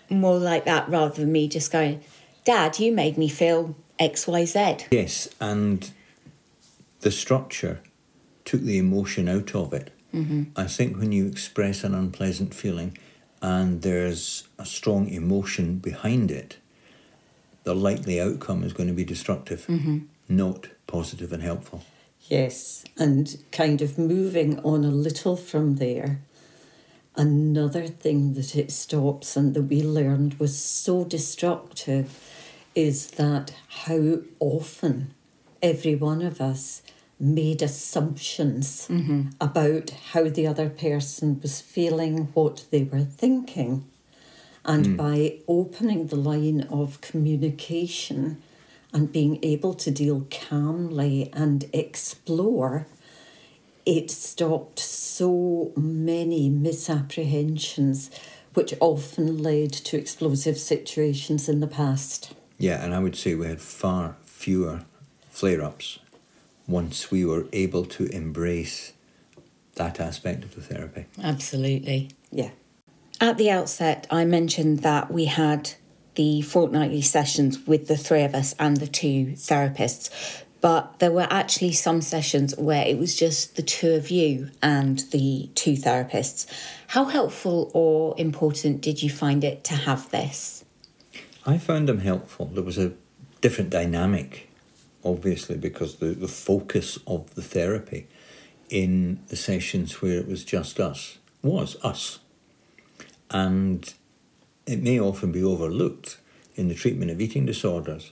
go. 0.09 0.15
more 0.15 0.37
like 0.37 0.65
that 0.65 0.87
rather 0.89 1.13
than 1.13 1.31
me 1.31 1.47
just 1.47 1.71
going, 1.71 2.01
Dad, 2.45 2.79
you 2.79 2.91
made 2.91 3.17
me 3.17 3.27
feel 3.27 3.75
X, 3.99 4.27
Y, 4.27 4.45
Z. 4.45 4.77
Yes, 4.91 5.27
and 5.39 5.91
the 7.01 7.11
structure 7.11 7.81
took 8.45 8.61
the 8.61 8.77
emotion 8.77 9.27
out 9.27 9.55
of 9.55 9.73
it. 9.73 9.91
Mm-hmm. 10.13 10.43
I 10.55 10.65
think 10.65 10.97
when 10.97 11.11
you 11.11 11.27
express 11.27 11.83
an 11.83 11.95
unpleasant 11.95 12.53
feeling 12.53 12.97
and 13.41 13.81
there's 13.81 14.47
a 14.59 14.65
strong 14.65 15.07
emotion 15.07 15.77
behind 15.77 16.31
it, 16.31 16.57
the 17.63 17.75
likely 17.75 18.19
outcome 18.19 18.63
is 18.63 18.73
going 18.73 18.87
to 18.87 18.93
be 18.93 19.03
destructive, 19.03 19.65
mm-hmm. 19.67 19.99
not 20.27 20.67
positive 20.87 21.31
and 21.31 21.41
helpful. 21.43 21.83
Yes, 22.31 22.85
and 22.97 23.43
kind 23.51 23.81
of 23.81 23.97
moving 23.97 24.57
on 24.61 24.85
a 24.85 24.89
little 24.89 25.35
from 25.35 25.75
there. 25.75 26.21
Another 27.17 27.87
thing 27.87 28.35
that 28.35 28.55
it 28.55 28.71
stops 28.71 29.35
and 29.35 29.53
that 29.53 29.63
we 29.63 29.83
learned 29.83 30.39
was 30.39 30.57
so 30.57 31.03
destructive 31.03 32.17
is 32.73 33.11
that 33.11 33.53
how 33.67 34.19
often 34.39 35.13
every 35.61 35.93
one 35.93 36.21
of 36.21 36.39
us 36.39 36.83
made 37.19 37.61
assumptions 37.61 38.87
mm-hmm. 38.87 39.23
about 39.41 39.89
how 40.13 40.29
the 40.29 40.47
other 40.47 40.69
person 40.69 41.37
was 41.41 41.59
feeling, 41.59 42.29
what 42.33 42.63
they 42.71 42.83
were 42.83 43.03
thinking. 43.03 43.83
And 44.63 44.85
mm. 44.85 44.95
by 44.95 45.39
opening 45.49 46.07
the 46.07 46.15
line 46.15 46.61
of 46.69 47.01
communication, 47.01 48.41
and 48.93 49.11
being 49.11 49.39
able 49.43 49.73
to 49.75 49.91
deal 49.91 50.27
calmly 50.29 51.29
and 51.33 51.65
explore, 51.73 52.87
it 53.85 54.11
stopped 54.11 54.79
so 54.79 55.71
many 55.75 56.49
misapprehensions, 56.49 58.11
which 58.53 58.73
often 58.79 59.41
led 59.41 59.71
to 59.71 59.97
explosive 59.97 60.57
situations 60.57 61.47
in 61.47 61.61
the 61.61 61.67
past. 61.67 62.33
Yeah, 62.57 62.83
and 62.83 62.93
I 62.93 62.99
would 62.99 63.15
say 63.15 63.33
we 63.33 63.47
had 63.47 63.61
far 63.61 64.17
fewer 64.23 64.81
flare 65.29 65.63
ups 65.63 65.99
once 66.67 67.09
we 67.09 67.25
were 67.25 67.47
able 67.53 67.85
to 67.85 68.05
embrace 68.07 68.93
that 69.75 69.99
aspect 69.99 70.43
of 70.43 70.55
the 70.55 70.61
therapy. 70.61 71.05
Absolutely. 71.21 72.09
Yeah. 72.31 72.51
At 73.19 73.37
the 73.37 73.49
outset, 73.49 74.07
I 74.11 74.25
mentioned 74.25 74.79
that 74.79 75.11
we 75.11 75.25
had 75.25 75.73
the 76.15 76.41
fortnightly 76.41 77.01
sessions 77.01 77.65
with 77.65 77.87
the 77.87 77.97
three 77.97 78.23
of 78.23 78.35
us 78.35 78.53
and 78.59 78.77
the 78.77 78.87
two 78.87 79.33
therapists. 79.33 80.43
But 80.61 80.99
there 80.99 81.11
were 81.11 81.27
actually 81.29 81.71
some 81.71 82.01
sessions 82.01 82.55
where 82.55 82.85
it 82.85 82.99
was 82.99 83.15
just 83.15 83.55
the 83.55 83.63
two 83.63 83.93
of 83.93 84.11
you 84.11 84.51
and 84.61 84.99
the 85.11 85.49
two 85.55 85.73
therapists. 85.73 86.45
How 86.87 87.05
helpful 87.05 87.71
or 87.73 88.13
important 88.17 88.81
did 88.81 89.01
you 89.01 89.09
find 89.09 89.43
it 89.43 89.63
to 89.65 89.73
have 89.73 90.11
this? 90.11 90.63
I 91.45 91.57
found 91.57 91.89
them 91.89 91.99
helpful. 91.99 92.45
There 92.45 92.63
was 92.63 92.77
a 92.77 92.93
different 93.41 93.71
dynamic, 93.71 94.49
obviously, 95.03 95.57
because 95.57 95.95
the, 95.95 96.07
the 96.07 96.27
focus 96.27 96.99
of 97.07 97.33
the 97.33 97.41
therapy 97.41 98.07
in 98.69 99.19
the 99.29 99.35
sessions 99.35 100.01
where 100.01 100.17
it 100.17 100.27
was 100.27 100.43
just 100.45 100.79
us 100.79 101.17
was 101.41 101.75
us. 101.83 102.19
And 103.31 103.91
it 104.71 104.81
may 104.81 104.99
often 104.99 105.31
be 105.31 105.43
overlooked 105.43 106.17
in 106.55 106.69
the 106.69 106.75
treatment 106.75 107.11
of 107.11 107.19
eating 107.19 107.45
disorders, 107.45 108.11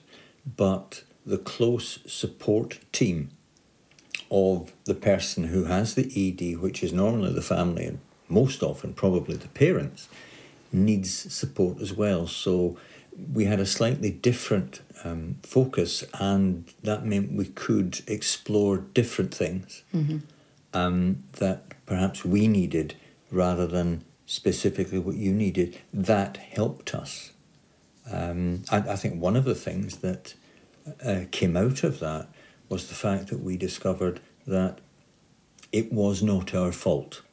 but 0.58 1.04
the 1.26 1.38
close 1.38 2.00
support 2.06 2.80
team 2.92 3.30
of 4.30 4.74
the 4.86 4.94
person 4.94 5.46
who 5.46 5.66
has 5.66 5.96
the 5.96 6.08
ED, 6.16 6.60
which 6.60 6.84
is 6.84 6.92
normally 6.92 7.32
the 7.32 7.42
family 7.42 7.86
and 7.86 8.00
most 8.28 8.62
often 8.62 8.94
probably 8.94 9.36
the 9.36 9.48
parents, 9.48 10.10
needs 10.72 11.34
support 11.34 11.80
as 11.80 11.94
well. 11.94 12.28
So 12.28 12.78
we 13.34 13.46
had 13.46 13.60
a 13.60 13.66
slightly 13.66 14.12
different 14.12 14.82
um, 15.04 15.38
focus, 15.44 16.04
and 16.20 16.66
that 16.84 17.06
meant 17.06 17.32
we 17.32 17.46
could 17.46 18.02
explore 18.08 18.78
different 18.78 19.34
things 19.34 19.84
mm-hmm. 19.94 20.18
um, 20.74 21.24
that 21.34 21.86
perhaps 21.86 22.26
we 22.26 22.48
needed 22.48 22.96
rather 23.32 23.66
than 23.66 24.04
specifically 24.30 25.00
what 25.00 25.16
you 25.16 25.34
needed, 25.34 25.76
that 25.92 26.38
helped 26.38 26.94
us. 26.94 27.32
Um, 28.12 28.64
I, 28.70 28.78
I, 28.78 28.96
think 28.96 29.20
one 29.20 29.36
of 29.36 29.44
the 29.44 29.56
things 29.56 29.98
that 29.98 30.36
uh, 31.04 31.22
came 31.32 31.58
out 31.58 31.84
of 31.84 32.00
that 32.00 32.28
was 32.70 32.90
the 32.90 32.94
fact 32.94 33.30
that 33.30 33.40
we 33.40 33.58
discovered 33.58 34.20
that 34.46 34.82
it 35.72 35.92
was 35.92 36.22
not 36.22 36.54
our 36.54 36.72
fault. 36.72 37.24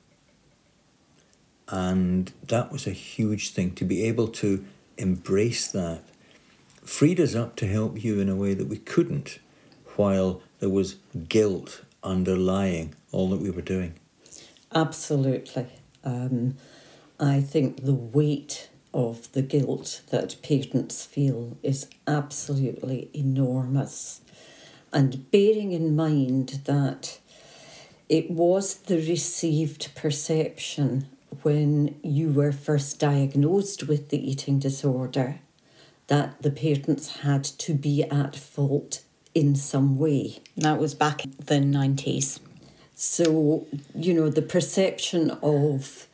And 1.69 2.33
that 2.49 2.73
was 2.73 2.87
a 2.87 2.93
huge 2.93 3.51
thing 3.51 3.75
to 3.75 3.85
be 3.85 4.05
able 4.05 4.29
to 4.29 4.65
embrace 4.97 5.69
that. 5.73 6.03
Freed 6.83 7.21
us 7.21 7.35
up 7.35 7.57
to 7.57 7.67
help 7.67 8.03
you 8.03 8.21
in 8.21 8.31
a 8.31 8.37
way 8.37 8.55
that 8.55 8.69
we 8.69 8.79
couldn't 8.79 9.39
while 9.97 10.41
there 10.61 10.71
was 10.71 10.97
guilt 11.29 11.83
underlying 12.03 12.95
all 13.13 13.29
that 13.29 13.41
we 13.41 13.51
were 13.51 13.61
doing. 13.61 13.97
Absolutely. 14.75 15.67
Um, 16.03 16.57
I 17.19 17.41
think 17.41 17.85
the 17.85 17.95
weight 17.95 18.69
of 18.93 19.33
the 19.33 19.43
guilt 19.43 20.03
that 20.11 20.37
parents 20.43 21.05
feel 21.05 21.57
is 21.63 21.89
absolutely 22.07 23.11
enormous. 23.15 24.21
And 24.93 25.31
bearing 25.31 25.73
in 25.73 25.97
mind 25.97 26.61
that 26.65 27.19
it 28.09 28.31
was 28.31 28.75
the 28.75 28.97
received 28.97 29.95
perception 29.95 31.09
when 31.43 31.99
you 32.03 32.31
were 32.31 32.53
first 32.53 32.99
diagnosed 32.99 33.85
with 33.85 34.11
the 34.11 34.31
eating 34.31 34.59
disorder 34.59 35.41
that 36.07 36.41
the 36.43 36.51
parents 36.51 37.19
had 37.19 37.45
to 37.45 37.75
be 37.75 38.05
at 38.05 38.37
fault 38.37 39.03
in 39.35 39.57
some 39.57 39.99
way. 39.99 40.39
That 40.57 40.79
was 40.79 40.95
back 40.95 41.25
in 41.25 41.35
the 41.45 41.57
90s. 41.57 42.41
So, 42.95 43.67
you 43.95 44.15
know, 44.15 44.31
the 44.31 44.43
perception 44.43 45.33
of 45.43 46.07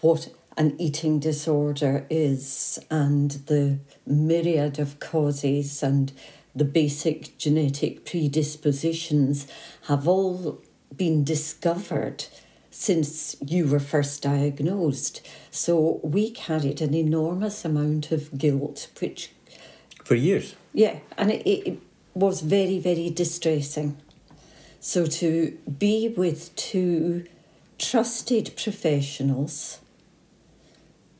what 0.00 0.28
an 0.56 0.74
eating 0.78 1.18
disorder 1.18 2.06
is 2.10 2.78
and 2.90 3.30
the 3.46 3.78
myriad 4.06 4.78
of 4.78 5.00
causes 5.00 5.82
and 5.82 6.12
the 6.54 6.64
basic 6.64 7.38
genetic 7.38 8.04
predispositions 8.04 9.46
have 9.86 10.06
all 10.06 10.60
been 10.96 11.24
discovered 11.24 12.26
since 12.70 13.36
you 13.44 13.66
were 13.66 13.80
first 13.80 14.22
diagnosed. 14.22 15.26
So 15.50 16.00
we 16.02 16.30
carried 16.30 16.80
an 16.80 16.94
enormous 16.94 17.64
amount 17.64 18.12
of 18.12 18.36
guilt, 18.36 18.88
which. 19.00 19.30
For 20.04 20.14
years? 20.14 20.56
Yeah, 20.72 20.98
and 21.16 21.30
it, 21.30 21.46
it 21.46 21.78
was 22.14 22.40
very, 22.40 22.78
very 22.78 23.10
distressing. 23.10 23.96
So 24.80 25.06
to 25.06 25.56
be 25.78 26.08
with 26.08 26.54
two 26.56 27.26
trusted 27.78 28.52
professionals, 28.56 29.78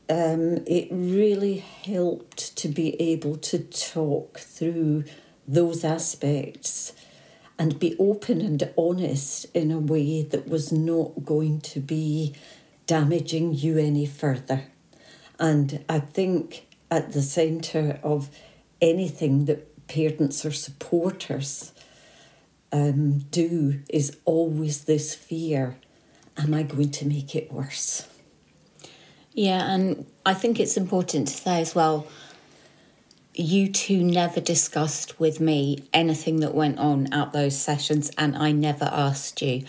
um, 0.09 0.63
it 0.67 0.87
really 0.91 1.57
helped 1.57 2.55
to 2.57 2.67
be 2.67 2.99
able 3.01 3.37
to 3.37 3.59
talk 3.59 4.39
through 4.39 5.05
those 5.47 5.83
aspects 5.83 6.93
and 7.57 7.79
be 7.79 7.95
open 7.99 8.41
and 8.41 8.69
honest 8.77 9.45
in 9.53 9.71
a 9.71 9.79
way 9.79 10.23
that 10.23 10.47
was 10.47 10.71
not 10.71 11.23
going 11.23 11.61
to 11.61 11.79
be 11.79 12.33
damaging 12.85 13.53
you 13.53 13.77
any 13.77 14.05
further. 14.05 14.65
And 15.39 15.83
I 15.87 15.99
think 15.99 16.65
at 16.89 17.13
the 17.13 17.21
centre 17.21 17.99
of 18.03 18.29
anything 18.81 19.45
that 19.45 19.87
parents 19.87 20.45
or 20.45 20.51
supporters 20.51 21.73
um, 22.71 23.19
do 23.19 23.81
is 23.89 24.17
always 24.25 24.85
this 24.85 25.13
fear 25.15 25.77
am 26.35 26.53
I 26.53 26.63
going 26.63 26.89
to 26.91 27.05
make 27.05 27.35
it 27.35 27.51
worse? 27.51 28.07
Yeah, 29.33 29.73
and 29.73 30.05
I 30.25 30.33
think 30.33 30.59
it's 30.59 30.77
important 30.77 31.27
to 31.27 31.33
say 31.33 31.61
as 31.61 31.73
well 31.75 32.07
you 33.35 33.71
two 33.71 34.03
never 34.03 34.39
discussed 34.39 35.19
with 35.19 35.39
me 35.39 35.87
anything 35.93 36.39
that 36.41 36.53
went 36.53 36.77
on 36.77 37.11
at 37.11 37.31
those 37.31 37.57
sessions, 37.57 38.11
and 38.17 38.35
I 38.35 38.51
never 38.51 38.85
asked 38.85 39.41
you. 39.41 39.63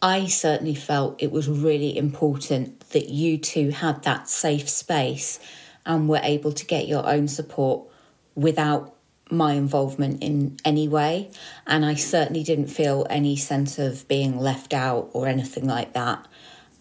I 0.00 0.26
certainly 0.26 0.74
felt 0.74 1.22
it 1.22 1.30
was 1.30 1.48
really 1.48 1.96
important 1.96 2.80
that 2.90 3.08
you 3.08 3.38
two 3.38 3.70
had 3.70 4.02
that 4.04 4.28
safe 4.28 4.68
space 4.68 5.38
and 5.84 6.08
were 6.08 6.20
able 6.22 6.52
to 6.52 6.66
get 6.66 6.88
your 6.88 7.06
own 7.06 7.28
support 7.28 7.86
without 8.34 8.94
my 9.30 9.54
involvement 9.54 10.22
in 10.22 10.56
any 10.64 10.86
way. 10.88 11.30
And 11.66 11.84
I 11.84 11.94
certainly 11.94 12.44
didn't 12.44 12.68
feel 12.68 13.06
any 13.10 13.36
sense 13.36 13.78
of 13.78 14.06
being 14.08 14.38
left 14.38 14.72
out 14.72 15.10
or 15.12 15.26
anything 15.26 15.66
like 15.66 15.92
that. 15.94 16.26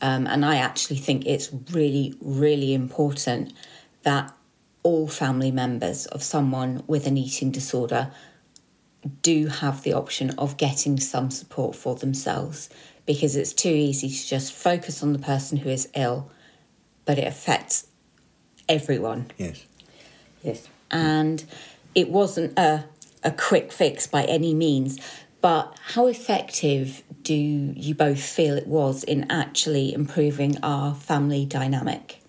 Um, 0.02 0.28
and 0.28 0.46
I 0.46 0.58
actually 0.58 0.98
think 0.98 1.26
it's 1.26 1.50
really, 1.72 2.14
really 2.20 2.74
important 2.74 3.54
that 4.04 4.34
all 4.84 5.08
family 5.08 5.52
members 5.52 6.06
of 6.08 6.22
someone 6.22 6.84
with 6.86 7.08
an 7.08 7.18
eating 7.18 7.52
disorder 7.52 8.12
do 9.22 9.48
have 9.48 9.84
the 9.84 9.94
option 9.94 10.32
of 10.32 10.58
getting 10.58 11.00
some 11.00 11.32
support 11.32 11.76
for 11.76 11.96
themselves 11.96 12.70
because 13.06 13.36
it's 13.36 13.54
too 13.54 13.70
easy 13.70 14.10
to 14.10 14.28
just 14.28 14.54
focus 14.54 15.04
on 15.04 15.14
the 15.14 15.20
person 15.20 15.58
who 15.58 15.70
is 15.70 15.90
ill, 15.96 16.32
but 17.06 17.18
it 17.18 17.28
affects 17.28 17.88
everyone. 18.68 19.32
Yes. 19.38 19.66
Yes. 20.44 20.68
And 20.92 21.44
it 21.94 22.10
wasn't 22.10 22.58
a, 22.58 22.86
a 23.24 23.32
quick 23.32 23.72
fix 23.72 24.08
by 24.08 24.24
any 24.24 24.54
means, 24.54 25.00
but 25.46 25.78
how 25.94 26.08
effective 26.08 27.04
do 27.22 27.36
you 27.36 27.94
both 27.94 28.20
feel 28.20 28.58
it 28.58 28.66
was 28.66 29.04
in 29.04 29.30
actually 29.30 29.94
improving 29.94 30.58
our 30.64 30.96
family 30.96 31.46
dynamic? 31.46 32.20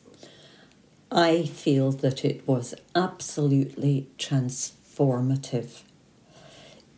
I 1.11 1.47
feel 1.47 1.93
that 1.93 2.27
it 2.27 2.47
was 2.47 2.75
absolutely 2.95 4.11
transformative. 4.19 5.81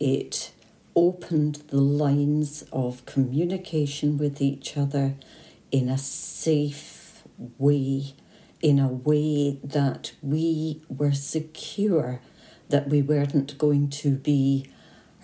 It 0.00 0.50
opened 0.96 1.62
the 1.68 1.81
lines 1.81 2.64
of 2.72 3.07
communication 3.07 4.18
with 4.18 4.42
each 4.42 4.76
other 4.76 5.14
in 5.70 5.88
a 5.88 5.98
safe 5.98 7.22
way, 7.59 8.14
in 8.61 8.81
a 8.81 8.88
way 8.88 9.61
that 9.62 10.14
we 10.20 10.83
were 10.88 11.12
secure 11.12 12.20
that 12.70 12.88
we 12.88 13.02
weren't 13.02 13.57
going 13.57 13.88
to 13.88 14.16
be 14.16 14.66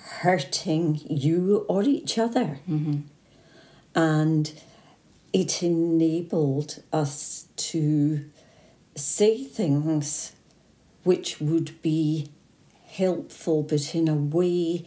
hurting 0.04 1.00
you 1.08 1.64
or 1.68 1.82
each 1.82 2.18
other. 2.18 2.60
Mm-hmm. 2.68 3.00
And 3.94 4.52
it 5.32 5.62
enabled 5.62 6.82
us 6.92 7.46
to 7.56 8.24
say 8.94 9.44
things 9.44 10.32
which 11.04 11.40
would 11.40 11.80
be 11.82 12.28
helpful, 12.86 13.62
but 13.62 13.94
in 13.94 14.08
a 14.08 14.14
way 14.14 14.86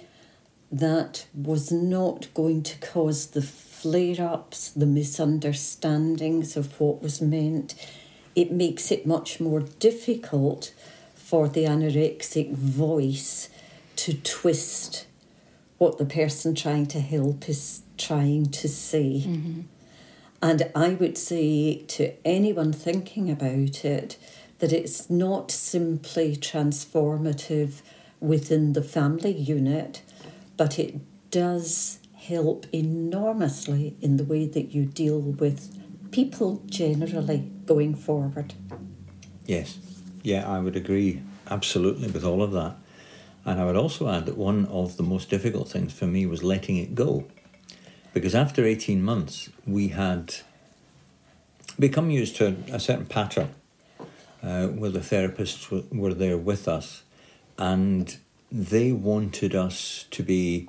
that 0.72 1.26
was 1.34 1.72
not 1.72 2.34
going 2.34 2.62
to 2.64 2.78
cause 2.80 3.28
the 3.28 3.42
flare 3.42 4.22
ups, 4.22 4.70
the 4.70 4.86
misunderstandings 4.86 6.56
of 6.58 6.80
what 6.80 7.02
was 7.02 7.22
meant. 7.22 7.76
It 8.36 8.52
makes 8.52 8.92
it 8.92 9.06
much 9.06 9.40
more 9.40 9.62
difficult 9.62 10.74
for 11.16 11.48
the 11.50 11.64
anorexic 11.66 12.54
voice 12.54 13.50
to 13.98 14.14
twist 14.14 15.07
what 15.78 15.98
the 15.98 16.06
person 16.06 16.56
trying 16.56 16.86
to 16.88 17.00
help 17.00 17.48
is 17.48 17.82
trying 17.98 18.46
to 18.46 18.68
say. 18.68 19.24
Mm-hmm. 19.26 19.62
And 20.42 20.72
I 20.76 20.90
would 20.90 21.18
say 21.18 21.84
to 21.88 22.14
anyone 22.26 22.72
thinking 22.72 23.30
about 23.30 23.84
it 23.84 24.18
that 24.60 24.72
it's 24.72 25.10
not 25.10 25.52
simply 25.52 26.36
transformative 26.36 27.82
within 28.20 28.74
the 28.74 28.84
family 28.84 29.32
unit, 29.32 30.02
but 30.56 30.80
it 30.80 31.00
does 31.32 32.00
help 32.16 32.66
enormously 32.74 33.96
in 34.02 34.18
the 34.18 34.24
way 34.24 34.46
that 34.46 34.74
you 34.74 34.86
deal 34.86 35.20
with 35.20 36.12
people 36.12 36.64
generally 36.66 37.52
going 37.66 37.96
forward. 37.96 38.54
Yes. 39.46 39.78
Yeah, 40.24 40.50
I 40.50 40.60
would 40.60 40.76
agree 40.76 41.22
absolutely 41.50 42.10
with 42.10 42.24
all 42.24 42.42
of 42.42 42.52
that. 42.52 42.76
And 43.48 43.62
I 43.62 43.66
would 43.66 43.78
also 43.78 44.10
add 44.10 44.26
that 44.26 44.36
one 44.36 44.66
of 44.66 44.98
the 44.98 45.04
most 45.04 45.30
difficult 45.30 45.70
things 45.70 45.94
for 45.94 46.06
me 46.06 46.26
was 46.26 46.44
letting 46.44 46.76
it 46.76 46.94
go. 46.94 47.24
Because 48.14 48.36
after 48.36 48.66
18 48.66 49.02
months, 49.02 49.50
we 49.66 49.88
had 49.88 50.36
become 51.80 52.10
used 52.10 52.36
to 52.36 52.58
a 52.70 52.80
certain 52.80 53.06
pattern 53.06 53.56
uh, 54.44 54.68
where 54.68 54.90
the 54.90 55.00
therapists 55.00 55.64
w- 55.70 55.88
were 55.94 56.14
there 56.14 56.38
with 56.38 56.68
us 56.68 57.04
and 57.58 58.18
they 58.52 58.92
wanted 58.92 59.56
us 59.56 60.08
to 60.12 60.24
be, 60.24 60.68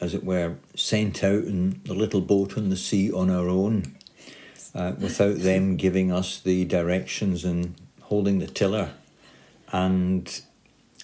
as 0.00 0.14
it 0.14 0.24
were, 0.24 0.56
sent 0.74 1.22
out 1.22 1.44
in 1.44 1.82
the 1.84 1.94
little 1.94 2.22
boat 2.22 2.56
on 2.56 2.70
the 2.70 2.76
sea 2.76 3.12
on 3.12 3.28
our 3.28 3.50
own 3.50 3.96
uh, 4.74 4.92
without 4.98 5.36
them 5.36 5.76
giving 5.76 6.10
us 6.10 6.40
the 6.40 6.64
directions 6.64 7.44
and 7.44 7.74
holding 8.00 8.38
the 8.38 8.46
tiller. 8.46 8.92
And 9.72 10.40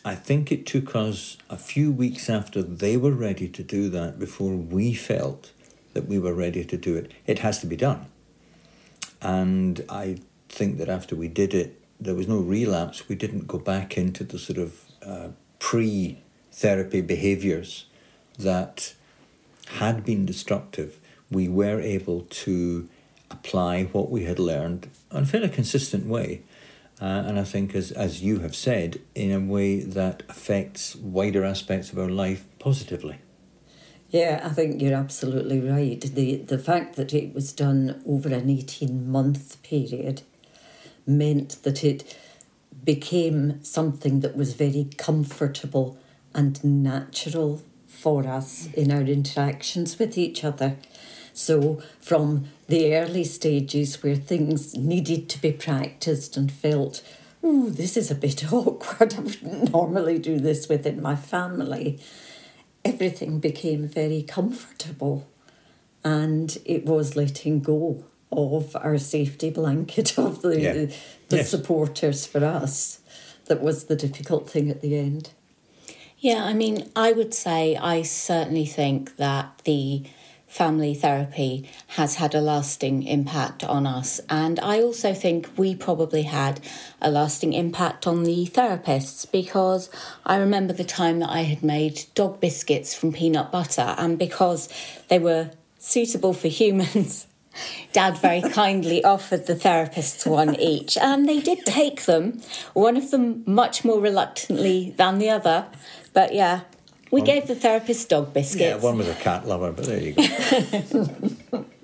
I 0.04 0.14
think 0.14 0.50
it 0.50 0.64
took 0.64 0.96
us 0.96 1.36
a 1.50 1.58
few 1.58 1.92
weeks 1.92 2.30
after 2.30 2.62
they 2.62 2.96
were 2.96 3.12
ready 3.12 3.48
to 3.48 3.62
do 3.62 3.90
that 3.90 4.18
before 4.18 4.56
we 4.56 4.94
felt 4.94 5.52
that 5.92 6.06
we 6.06 6.18
were 6.18 6.32
ready 6.32 6.64
to 6.64 6.76
do 6.76 6.96
it. 6.96 7.12
It 7.26 7.40
has 7.40 7.58
to 7.60 7.66
be 7.66 7.76
done. 7.76 8.06
And 9.20 9.84
I 9.90 10.18
think 10.48 10.78
that 10.78 10.88
after 10.88 11.14
we 11.14 11.28
did 11.28 11.52
it, 11.52 11.78
there 12.00 12.14
was 12.14 12.26
no 12.26 12.38
relapse. 12.38 13.08
We 13.10 13.14
didn't 13.14 13.46
go 13.46 13.58
back 13.58 13.98
into 13.98 14.24
the 14.24 14.38
sort 14.38 14.58
of 14.58 14.80
uh, 15.04 15.28
pre 15.58 16.22
therapy 16.50 17.02
behaviors 17.02 17.84
that 18.38 18.94
had 19.72 20.02
been 20.02 20.24
destructive. 20.24 20.98
We 21.30 21.46
were 21.48 21.78
able 21.78 22.22
to 22.22 22.88
apply 23.30 23.84
what 23.84 24.10
we 24.10 24.24
had 24.24 24.38
learned 24.38 24.88
in 25.12 25.18
a 25.18 25.26
fairly 25.26 25.50
consistent 25.50 26.06
way. 26.06 26.42
Uh, 27.00 27.24
and 27.26 27.38
I 27.38 27.44
think, 27.44 27.74
as, 27.74 27.92
as 27.92 28.22
you 28.22 28.40
have 28.40 28.54
said, 28.54 29.00
in 29.14 29.32
a 29.32 29.40
way 29.40 29.80
that 29.80 30.22
affects 30.28 30.94
wider 30.94 31.44
aspects 31.44 31.92
of 31.92 31.98
our 31.98 32.10
life 32.10 32.44
positively. 32.58 33.18
Yeah, 34.10 34.40
I 34.44 34.48
think 34.48 34.82
you're 34.82 34.94
absolutely 34.94 35.60
right. 35.60 36.00
The 36.00 36.38
the 36.38 36.58
fact 36.58 36.96
that 36.96 37.14
it 37.14 37.32
was 37.32 37.52
done 37.52 38.02
over 38.04 38.28
an 38.28 38.50
18 38.50 39.08
month 39.10 39.62
period 39.62 40.22
meant 41.06 41.62
that 41.62 41.84
it 41.84 42.18
became 42.84 43.62
something 43.62 44.20
that 44.20 44.36
was 44.36 44.54
very 44.54 44.88
comfortable 44.96 45.96
and 46.34 46.62
natural 46.64 47.62
for 47.86 48.26
us 48.26 48.68
in 48.74 48.90
our 48.90 49.02
interactions 49.02 49.98
with 49.98 50.18
each 50.18 50.44
other. 50.44 50.76
So, 51.40 51.80
from 52.00 52.44
the 52.68 52.94
early 52.94 53.24
stages 53.24 54.02
where 54.02 54.14
things 54.14 54.76
needed 54.76 55.30
to 55.30 55.40
be 55.40 55.52
practiced 55.52 56.36
and 56.36 56.52
felt, 56.52 57.02
oh, 57.42 57.70
this 57.70 57.96
is 57.96 58.10
a 58.10 58.14
bit 58.14 58.52
awkward, 58.52 59.14
I 59.14 59.20
wouldn't 59.20 59.72
normally 59.72 60.18
do 60.18 60.38
this 60.38 60.68
within 60.68 61.00
my 61.00 61.16
family, 61.16 61.98
everything 62.84 63.40
became 63.40 63.88
very 63.88 64.22
comfortable. 64.22 65.26
And 66.04 66.56
it 66.66 66.84
was 66.84 67.16
letting 67.16 67.60
go 67.60 68.04
of 68.30 68.76
our 68.76 68.98
safety 68.98 69.48
blanket 69.48 70.18
of 70.18 70.42
the, 70.42 70.60
Yeah. 70.60 70.72
the 71.30 71.36
Yes. 71.38 71.48
supporters 71.50 72.26
for 72.26 72.44
us 72.44 73.00
that 73.46 73.62
was 73.62 73.84
the 73.84 73.96
difficult 73.96 74.48
thing 74.48 74.68
at 74.70 74.82
the 74.82 74.96
end. 74.96 75.30
Yeah, 76.18 76.44
I 76.44 76.52
mean, 76.52 76.90
I 76.94 77.12
would 77.12 77.32
say 77.32 77.76
I 77.76 78.02
certainly 78.02 78.66
think 78.66 79.16
that 79.16 79.62
the 79.64 80.04
family 80.50 80.94
therapy 80.94 81.64
has 81.86 82.16
had 82.16 82.34
a 82.34 82.40
lasting 82.40 83.04
impact 83.04 83.62
on 83.62 83.86
us. 83.86 84.20
And 84.28 84.58
I 84.58 84.82
also 84.82 85.14
think 85.14 85.48
we 85.56 85.76
probably 85.76 86.22
had 86.22 86.60
a 87.00 87.08
lasting 87.08 87.52
impact 87.52 88.04
on 88.04 88.24
the 88.24 88.46
therapists 88.46 89.30
because 89.30 89.88
I 90.26 90.36
remember 90.38 90.72
the 90.72 90.84
time 90.84 91.20
that 91.20 91.30
I 91.30 91.42
had 91.42 91.62
made 91.62 92.04
dog 92.16 92.40
biscuits 92.40 92.94
from 92.94 93.12
peanut 93.12 93.52
butter, 93.52 93.94
and 93.96 94.18
because 94.18 94.68
they 95.06 95.20
were 95.20 95.52
suitable 95.78 96.34
for 96.34 96.48
humans. 96.48 97.28
Dad 97.92 98.18
very 98.18 98.42
kindly 98.42 99.04
offered 99.04 99.46
the 99.46 99.54
therapists 99.54 100.26
one 100.28 100.56
each, 100.56 100.96
and 100.96 101.28
they 101.28 101.40
did 101.40 101.64
take 101.64 102.06
them, 102.06 102.40
one 102.74 102.96
of 102.96 103.12
them 103.12 103.44
much 103.46 103.84
more 103.84 104.00
reluctantly 104.00 104.94
than 104.96 105.18
the 105.18 105.30
other. 105.30 105.66
But 106.12 106.34
yeah, 106.34 106.62
we 107.10 107.22
gave 107.22 107.46
the 107.46 107.54
therapist 107.54 108.08
dog 108.08 108.32
biscuits. 108.32 108.60
Yeah, 108.60 108.76
one 108.76 108.98
was 108.98 109.08
a 109.08 109.14
cat 109.14 109.46
lover, 109.46 109.72
but 109.72 109.84
there 109.86 110.00
you 110.00 110.12
go. 110.14 111.64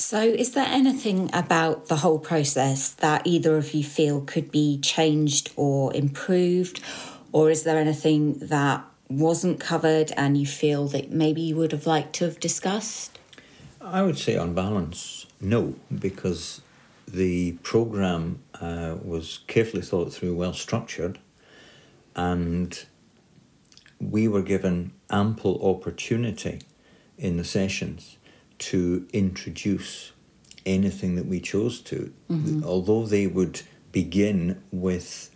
So, 0.00 0.20
is 0.20 0.52
there 0.52 0.64
anything 0.64 1.28
about 1.32 1.88
the 1.88 1.96
whole 1.96 2.20
process 2.20 2.90
that 2.90 3.26
either 3.26 3.56
of 3.56 3.74
you 3.74 3.82
feel 3.82 4.20
could 4.20 4.52
be 4.52 4.78
changed 4.78 5.50
or 5.56 5.92
improved? 5.92 6.80
Or 7.32 7.50
is 7.50 7.64
there 7.64 7.78
anything 7.78 8.38
that 8.38 8.84
wasn't 9.08 9.58
covered 9.58 10.12
and 10.16 10.38
you 10.38 10.46
feel 10.46 10.86
that 10.86 11.10
maybe 11.10 11.40
you 11.40 11.56
would 11.56 11.72
have 11.72 11.84
liked 11.84 12.12
to 12.14 12.26
have 12.26 12.38
discussed? 12.38 13.18
I 13.80 14.02
would 14.02 14.16
say, 14.16 14.36
on 14.36 14.54
balance, 14.54 15.26
no, 15.40 15.74
because 15.92 16.60
the 17.08 17.54
program 17.64 18.38
uh, 18.60 18.98
was 19.02 19.40
carefully 19.48 19.82
thought 19.82 20.12
through, 20.12 20.36
well 20.36 20.52
structured, 20.52 21.18
and 22.14 22.86
we 24.00 24.28
were 24.28 24.42
given 24.42 24.92
ample 25.10 25.60
opportunity 25.62 26.60
in 27.16 27.36
the 27.36 27.44
sessions 27.44 28.16
to 28.58 29.06
introduce 29.12 30.12
anything 30.66 31.16
that 31.16 31.26
we 31.26 31.40
chose 31.40 31.80
to. 31.80 32.12
Although 32.64 33.06
they 33.06 33.26
would 33.26 33.62
begin 33.92 34.62
with 34.70 35.30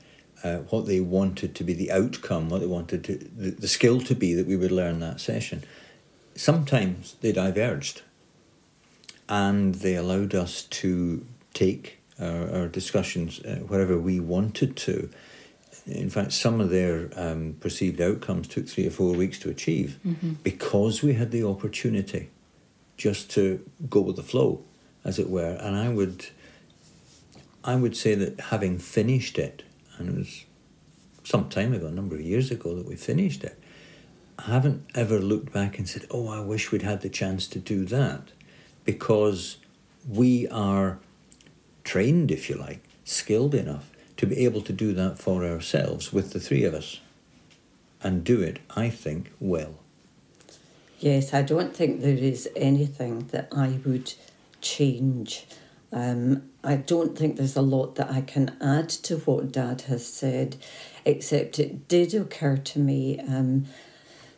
uh, 0.45 0.59
what 0.71 0.87
they 0.87 1.01
wanted 1.01 1.55
to 1.55 1.65
be 1.65 1.73
the 1.73 1.91
outcome, 1.91 2.49
what 2.49 2.61
they 2.61 2.67
wanted 2.67 3.05
to, 3.05 3.17
the, 3.17 3.51
the 3.51 3.69
skill 3.69 4.01
to 4.01 4.15
be 4.15 4.35
that 4.35 4.47
we 4.47 4.57
would 4.57 4.73
learn 4.73 5.01
that 5.01 5.21
session, 5.21 5.65
sometimes 6.35 7.17
they 7.21 7.33
diverged 7.33 8.03
and 9.29 9.77
they 9.77 9.95
allowed 9.95 10.35
us 10.35 10.63
to 10.65 11.25
take 11.55 11.99
our, 12.21 12.51
our 12.51 12.69
discussions 12.69 13.41
uh, 13.41 13.57
wherever 13.67 13.99
we 13.99 14.21
wanted 14.21 14.77
to. 14.77 15.09
In 15.87 16.11
fact, 16.11 16.33
some 16.33 16.61
of 16.61 16.71
their 16.71 17.11
um, 17.17 17.57
perceived 17.61 18.01
outcomes 18.01 18.47
took 18.47 18.69
three 18.69 18.87
or 18.87 18.91
four 18.91 19.15
weeks 19.15 19.39
to 19.41 19.51
achieve 19.51 19.99
because 20.45 21.03
we 21.03 21.15
had 21.15 21.33
the 21.33 21.45
opportunity 21.45 22.31
just 22.97 23.31
to 23.31 23.69
go 23.91 24.01
with 24.01 24.17
the 24.17 24.23
flow, 24.23 24.63
as 25.05 25.19
it 25.19 25.29
were. 25.29 25.57
And 25.61 25.77
I 25.77 25.89
would, 25.89 26.27
I 27.65 27.75
would 27.75 27.97
say 27.97 28.15
that 28.15 28.39
having 28.41 28.79
finished 28.79 29.39
it, 29.39 29.65
and 29.99 30.09
it 30.09 30.15
was 30.17 30.45
some 31.25 31.49
time 31.49 31.73
ago, 31.73 31.87
a 31.87 31.91
number 31.91 32.15
of 32.15 32.21
years 32.21 32.51
ago 32.51 32.75
that 32.77 32.87
we 32.87 32.95
finished 32.95 33.43
it, 33.43 33.59
I 34.39 34.53
haven't 34.53 34.85
ever 34.95 35.19
looked 35.19 35.53
back 35.53 35.79
and 35.79 35.89
said, 35.89 36.07
"Oh, 36.11 36.29
I 36.29 36.41
wish 36.41 36.71
we'd 36.71 36.83
had 36.83 37.01
the 37.01 37.09
chance 37.09 37.49
to 37.49 37.59
do 37.59 37.85
that," 37.87 38.31
because 38.85 39.57
we 40.09 40.47
are 40.49 41.01
trained, 41.85 42.31
if 42.31 42.49
you 42.49 42.57
like, 42.57 42.83
skilled 43.05 43.55
enough 43.55 43.92
to 44.17 44.27
be 44.27 44.45
able 44.45 44.61
to 44.63 44.73
do 44.73 44.93
that 44.93 45.19
for 45.19 45.45
ourselves 45.45 46.13
with 46.13 46.33
the 46.33 46.41
three 46.41 46.65
of 46.65 46.75
us, 46.75 47.01
and 48.03 48.25
do 48.25 48.41
it, 48.41 48.59
I 48.77 48.91
think, 48.91 49.33
well. 49.41 49.75
Yes, 50.99 51.35
I 51.35 51.43
don't 51.43 51.75
think 51.75 52.01
there 52.01 52.17
is 52.17 52.49
anything 52.55 53.27
that 53.33 53.49
I 53.51 53.81
would 53.85 54.15
change. 54.61 55.47
Um, 55.93 56.45
I 56.65 56.77
don't 56.77 57.19
think 57.19 57.37
there's 57.37 57.57
a 57.57 57.63
lot 57.63 57.97
that 57.97 58.11
I 58.11 58.21
can 58.21 58.57
add 58.61 58.89
to 58.89 59.17
what 59.19 59.53
Dad 59.53 59.83
has 59.83 60.07
said, 60.07 60.57
except 61.05 61.59
it 61.59 61.89
did 61.89 62.15
occur 62.15 62.57
to 62.57 62.79
me. 62.79 63.19
Um, 63.19 63.67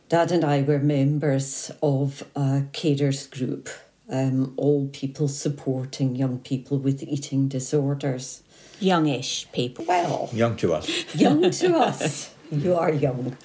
Dad 0.08 0.32
and 0.32 0.44
I 0.44 0.62
were 0.62 0.78
members 0.78 1.70
of 1.82 2.24
a 2.34 2.64
carers 2.72 3.30
group, 3.30 3.68
um, 4.08 4.54
all 4.56 4.88
people 4.88 5.28
supporting 5.28 6.16
young 6.16 6.38
people 6.38 6.78
with 6.78 7.02
eating 7.02 7.48
disorders. 7.48 8.42
Youngish 8.80 9.48
people. 9.52 9.84
Well, 9.86 10.28
Young 10.32 10.56
to 10.56 10.74
us. 10.74 11.14
young 11.14 11.50
to 11.50 11.76
us. 11.76 12.34
You 12.50 12.74
are 12.74 12.92
young. 12.92 13.36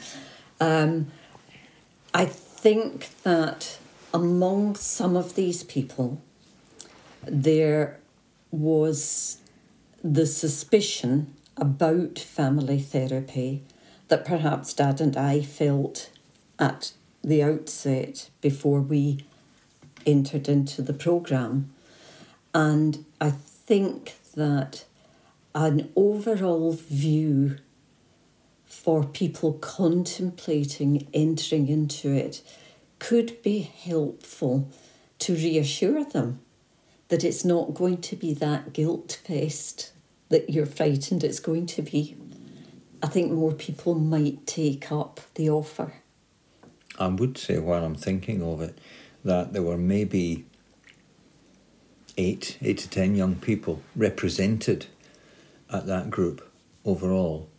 Um, 0.59 1.07
I 2.13 2.25
think 2.25 3.09
that 3.23 3.77
among 4.13 4.75
some 4.75 5.15
of 5.15 5.35
these 5.35 5.63
people, 5.63 6.21
there 7.23 7.99
was 8.51 9.37
the 10.03 10.25
suspicion 10.25 11.33
about 11.57 12.17
family 12.17 12.79
therapy 12.79 13.63
that 14.07 14.25
perhaps 14.25 14.73
Dad 14.73 14.99
and 15.01 15.15
I 15.15 15.41
felt 15.41 16.09
at 16.57 16.93
the 17.23 17.43
outset 17.43 18.29
before 18.41 18.81
we 18.81 19.25
entered 20.05 20.47
into 20.49 20.81
the 20.81 20.93
programme. 20.93 21.69
And 22.53 23.05
I 23.21 23.31
think 23.31 24.15
that 24.35 24.85
an 25.65 25.91
overall 25.95 26.71
view 26.71 27.57
for 28.65 29.03
people 29.03 29.53
contemplating 29.53 31.07
entering 31.13 31.67
into 31.67 32.09
it 32.13 32.41
could 32.97 33.41
be 33.41 33.59
helpful 33.59 34.69
to 35.17 35.33
reassure 35.33 36.03
them 36.05 36.39
that 37.09 37.25
it's 37.25 37.43
not 37.43 37.73
going 37.73 37.97
to 37.97 38.15
be 38.15 38.33
that 38.33 38.71
guilt 38.71 39.19
fest 39.25 39.91
that 40.29 40.49
you're 40.49 40.65
frightened 40.65 41.23
it's 41.23 41.39
going 41.41 41.65
to 41.65 41.81
be. 41.81 42.15
I 43.03 43.07
think 43.07 43.31
more 43.31 43.53
people 43.53 43.95
might 43.95 44.47
take 44.47 44.91
up 44.91 45.19
the 45.35 45.49
offer. 45.49 45.93
I 46.97 47.07
would 47.07 47.37
say, 47.37 47.57
while 47.57 47.83
I'm 47.83 47.95
thinking 47.95 48.41
of 48.41 48.61
it, 48.61 48.77
that 49.25 49.53
there 49.53 49.63
were 49.63 49.77
maybe 49.77 50.45
eight, 52.17 52.57
eight 52.61 52.77
to 52.79 52.89
ten 52.89 53.15
young 53.15 53.35
people 53.35 53.81
represented 53.95 54.87
at 55.71 55.85
that 55.87 56.09
group 56.09 56.49
overall. 56.85 57.49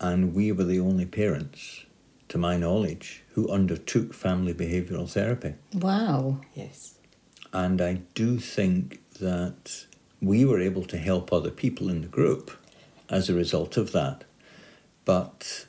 And 0.00 0.34
we 0.34 0.50
were 0.52 0.64
the 0.64 0.80
only 0.80 1.04
parents, 1.04 1.84
to 2.28 2.38
my 2.38 2.56
knowledge, 2.56 3.22
who 3.34 3.50
undertook 3.50 4.14
family 4.14 4.54
behavioural 4.54 5.10
therapy. 5.10 5.54
Wow. 5.74 6.40
Yes. 6.54 6.94
And 7.52 7.80
I 7.80 8.00
do 8.14 8.38
think 8.38 9.00
that 9.18 9.86
we 10.22 10.44
were 10.44 10.60
able 10.60 10.84
to 10.84 10.96
help 10.96 11.32
other 11.32 11.50
people 11.50 11.90
in 11.90 12.00
the 12.02 12.08
group 12.08 12.50
as 13.08 13.28
a 13.28 13.34
result 13.34 13.76
of 13.76 13.92
that. 13.92 14.24
But 15.04 15.66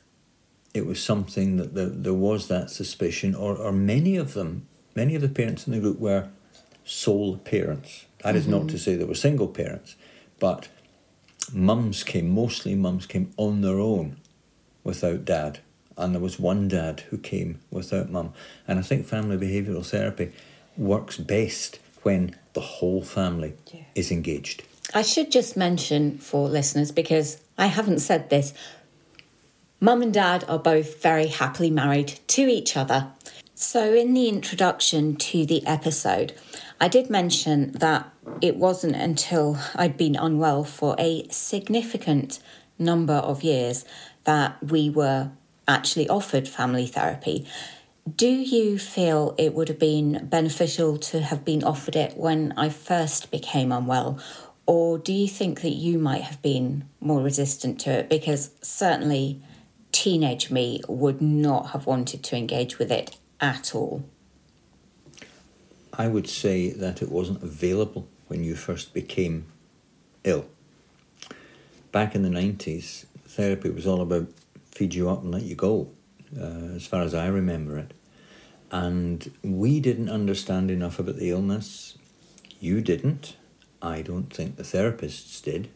it 0.73 0.85
was 0.85 1.03
something 1.03 1.57
that 1.57 1.73
there, 1.73 1.87
there 1.87 2.13
was 2.13 2.47
that 2.47 2.69
suspicion, 2.69 3.35
or, 3.35 3.57
or 3.57 3.71
many 3.71 4.15
of 4.15 4.33
them, 4.33 4.67
many 4.95 5.15
of 5.15 5.21
the 5.21 5.29
parents 5.29 5.67
in 5.67 5.73
the 5.73 5.79
group 5.79 5.99
were 5.99 6.29
sole 6.85 7.37
parents. 7.37 8.05
That 8.23 8.35
is 8.35 8.47
not 8.47 8.61
mm-hmm. 8.61 8.67
to 8.69 8.79
say 8.79 8.95
they 8.95 9.03
were 9.03 9.15
single 9.15 9.47
parents, 9.47 9.95
but 10.39 10.67
mums 11.53 12.03
came, 12.03 12.29
mostly 12.29 12.75
mums 12.75 13.05
came 13.05 13.31
on 13.37 13.61
their 13.61 13.79
own 13.79 14.17
without 14.83 15.25
dad. 15.25 15.59
And 15.97 16.13
there 16.13 16.21
was 16.21 16.39
one 16.39 16.67
dad 16.67 17.01
who 17.09 17.17
came 17.17 17.59
without 17.69 18.09
mum. 18.09 18.33
And 18.67 18.79
I 18.79 18.81
think 18.81 19.05
family 19.05 19.37
behavioural 19.37 19.85
therapy 19.85 20.31
works 20.77 21.17
best 21.17 21.79
when 22.03 22.35
the 22.53 22.61
whole 22.61 23.03
family 23.03 23.53
Yeah. 23.71 23.81
is 23.93 24.11
engaged. 24.11 24.63
I 24.93 25.03
should 25.03 25.31
just 25.31 25.55
mention 25.55 26.17
for 26.17 26.49
listeners, 26.49 26.91
because 26.91 27.37
I 27.57 27.67
haven't 27.67 27.99
said 27.99 28.29
this, 28.29 28.53
Mum 29.79 30.01
and 30.01 30.13
Dad 30.13 30.43
are 30.47 30.59
both 30.59 31.01
very 31.01 31.27
happily 31.27 31.69
married 31.71 32.19
to 32.27 32.41
each 32.43 32.77
other. 32.77 33.07
So, 33.63 33.93
in 33.93 34.15
the 34.15 34.27
introduction 34.27 35.15
to 35.17 35.45
the 35.45 35.63
episode, 35.67 36.33
I 36.79 36.87
did 36.87 37.11
mention 37.11 37.73
that 37.73 38.11
it 38.41 38.55
wasn't 38.55 38.95
until 38.95 39.59
I'd 39.75 39.97
been 39.97 40.15
unwell 40.15 40.63
for 40.63 40.95
a 40.97 41.27
significant 41.29 42.39
number 42.79 43.13
of 43.13 43.43
years 43.43 43.85
that 44.23 44.57
we 44.63 44.89
were 44.89 45.29
actually 45.67 46.09
offered 46.09 46.47
family 46.47 46.87
therapy. 46.87 47.45
Do 48.15 48.27
you 48.27 48.79
feel 48.79 49.35
it 49.37 49.53
would 49.53 49.67
have 49.67 49.79
been 49.79 50.25
beneficial 50.27 50.97
to 50.97 51.21
have 51.21 51.45
been 51.45 51.63
offered 51.63 51.95
it 51.95 52.17
when 52.17 52.55
I 52.57 52.69
first 52.69 53.29
became 53.29 53.71
unwell? 53.71 54.17
Or 54.65 54.97
do 54.97 55.13
you 55.13 55.27
think 55.27 55.61
that 55.61 55.75
you 55.75 55.99
might 55.99 56.23
have 56.23 56.41
been 56.41 56.85
more 56.99 57.21
resistant 57.21 57.79
to 57.81 57.91
it? 57.91 58.09
Because 58.09 58.55
certainly 58.63 59.39
teenage 59.91 60.49
me 60.49 60.81
would 60.87 61.21
not 61.21 61.71
have 61.71 61.85
wanted 61.85 62.23
to 62.23 62.35
engage 62.35 62.79
with 62.79 62.91
it 62.91 63.17
at 63.41 63.75
all. 63.75 64.05
I 65.91 66.07
would 66.07 66.29
say 66.29 66.69
that 66.69 67.01
it 67.01 67.11
wasn't 67.11 67.43
available 67.43 68.07
when 68.27 68.43
you 68.43 68.55
first 68.55 68.93
became 68.93 69.45
ill. 70.23 70.45
Back 71.91 72.15
in 72.15 72.21
the 72.21 72.29
90s, 72.29 73.05
therapy 73.27 73.69
was 73.69 73.85
all 73.85 74.01
about 74.01 74.27
feed 74.71 74.93
you 74.93 75.09
up 75.09 75.21
and 75.21 75.31
let 75.31 75.43
you 75.43 75.55
go, 75.55 75.89
uh, 76.39 76.75
as 76.75 76.85
far 76.85 77.01
as 77.01 77.13
I 77.13 77.27
remember 77.27 77.77
it. 77.77 77.93
And 78.71 79.29
we 79.43 79.81
didn't 79.81 80.09
understand 80.09 80.71
enough 80.71 80.97
about 80.97 81.17
the 81.17 81.29
illness. 81.29 81.97
You 82.61 82.79
didn't. 82.79 83.35
I 83.81 84.01
don't 84.01 84.33
think 84.33 84.55
the 84.55 84.63
therapists 84.63 85.43
did 85.43 85.69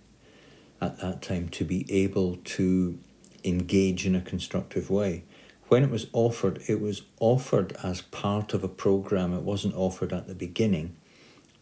at 0.79 0.99
that 0.99 1.21
time 1.21 1.49
to 1.49 1.65
be 1.65 1.85
able 1.89 2.37
to 2.37 2.97
engage 3.43 4.05
in 4.05 4.15
a 4.15 4.21
constructive 4.21 4.89
way. 4.89 5.23
When 5.67 5.83
it 5.83 5.89
was 5.89 6.07
offered, 6.13 6.61
it 6.67 6.79
was 6.79 7.01
offered 7.19 7.75
as 7.83 8.01
part 8.01 8.53
of 8.53 8.63
a 8.63 8.67
program, 8.67 9.33
it 9.33 9.41
wasn't 9.41 9.75
offered 9.75 10.13
at 10.13 10.27
the 10.27 10.35
beginning. 10.35 10.95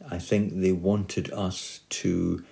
I 0.09 0.19
think 0.19 0.59
they 0.59 0.73
wanted 0.73 1.31
us 1.31 1.79
to 1.89 2.43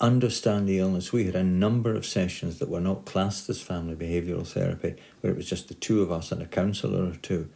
understand 0.00 0.66
the 0.66 0.78
illness. 0.78 1.12
We 1.12 1.24
had 1.24 1.34
a 1.34 1.44
number 1.44 1.94
of 1.94 2.06
sessions 2.06 2.58
that 2.58 2.68
were 2.68 2.80
not 2.80 3.04
classed 3.04 3.48
as 3.50 3.60
family 3.60 3.94
behavioural 3.94 4.46
therapy, 4.46 4.96
where 5.20 5.32
it 5.32 5.36
was 5.36 5.48
just 5.48 5.68
the 5.68 5.74
two 5.74 6.02
of 6.02 6.10
us 6.10 6.32
and 6.32 6.42
a 6.42 6.46
counsellor 6.46 7.10
or 7.10 7.16
two. 7.16 7.48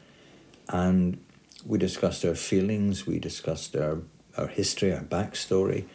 And 0.69 1.19
we 1.65 1.79
discussed 1.79 2.25
our 2.25 2.35
feelings, 2.35 3.07
we 3.07 3.19
discussed 3.19 3.75
our, 3.75 4.03
our 4.37 4.49
history, 4.49 4.93
our 4.93 5.03
backstory, 5.03 5.87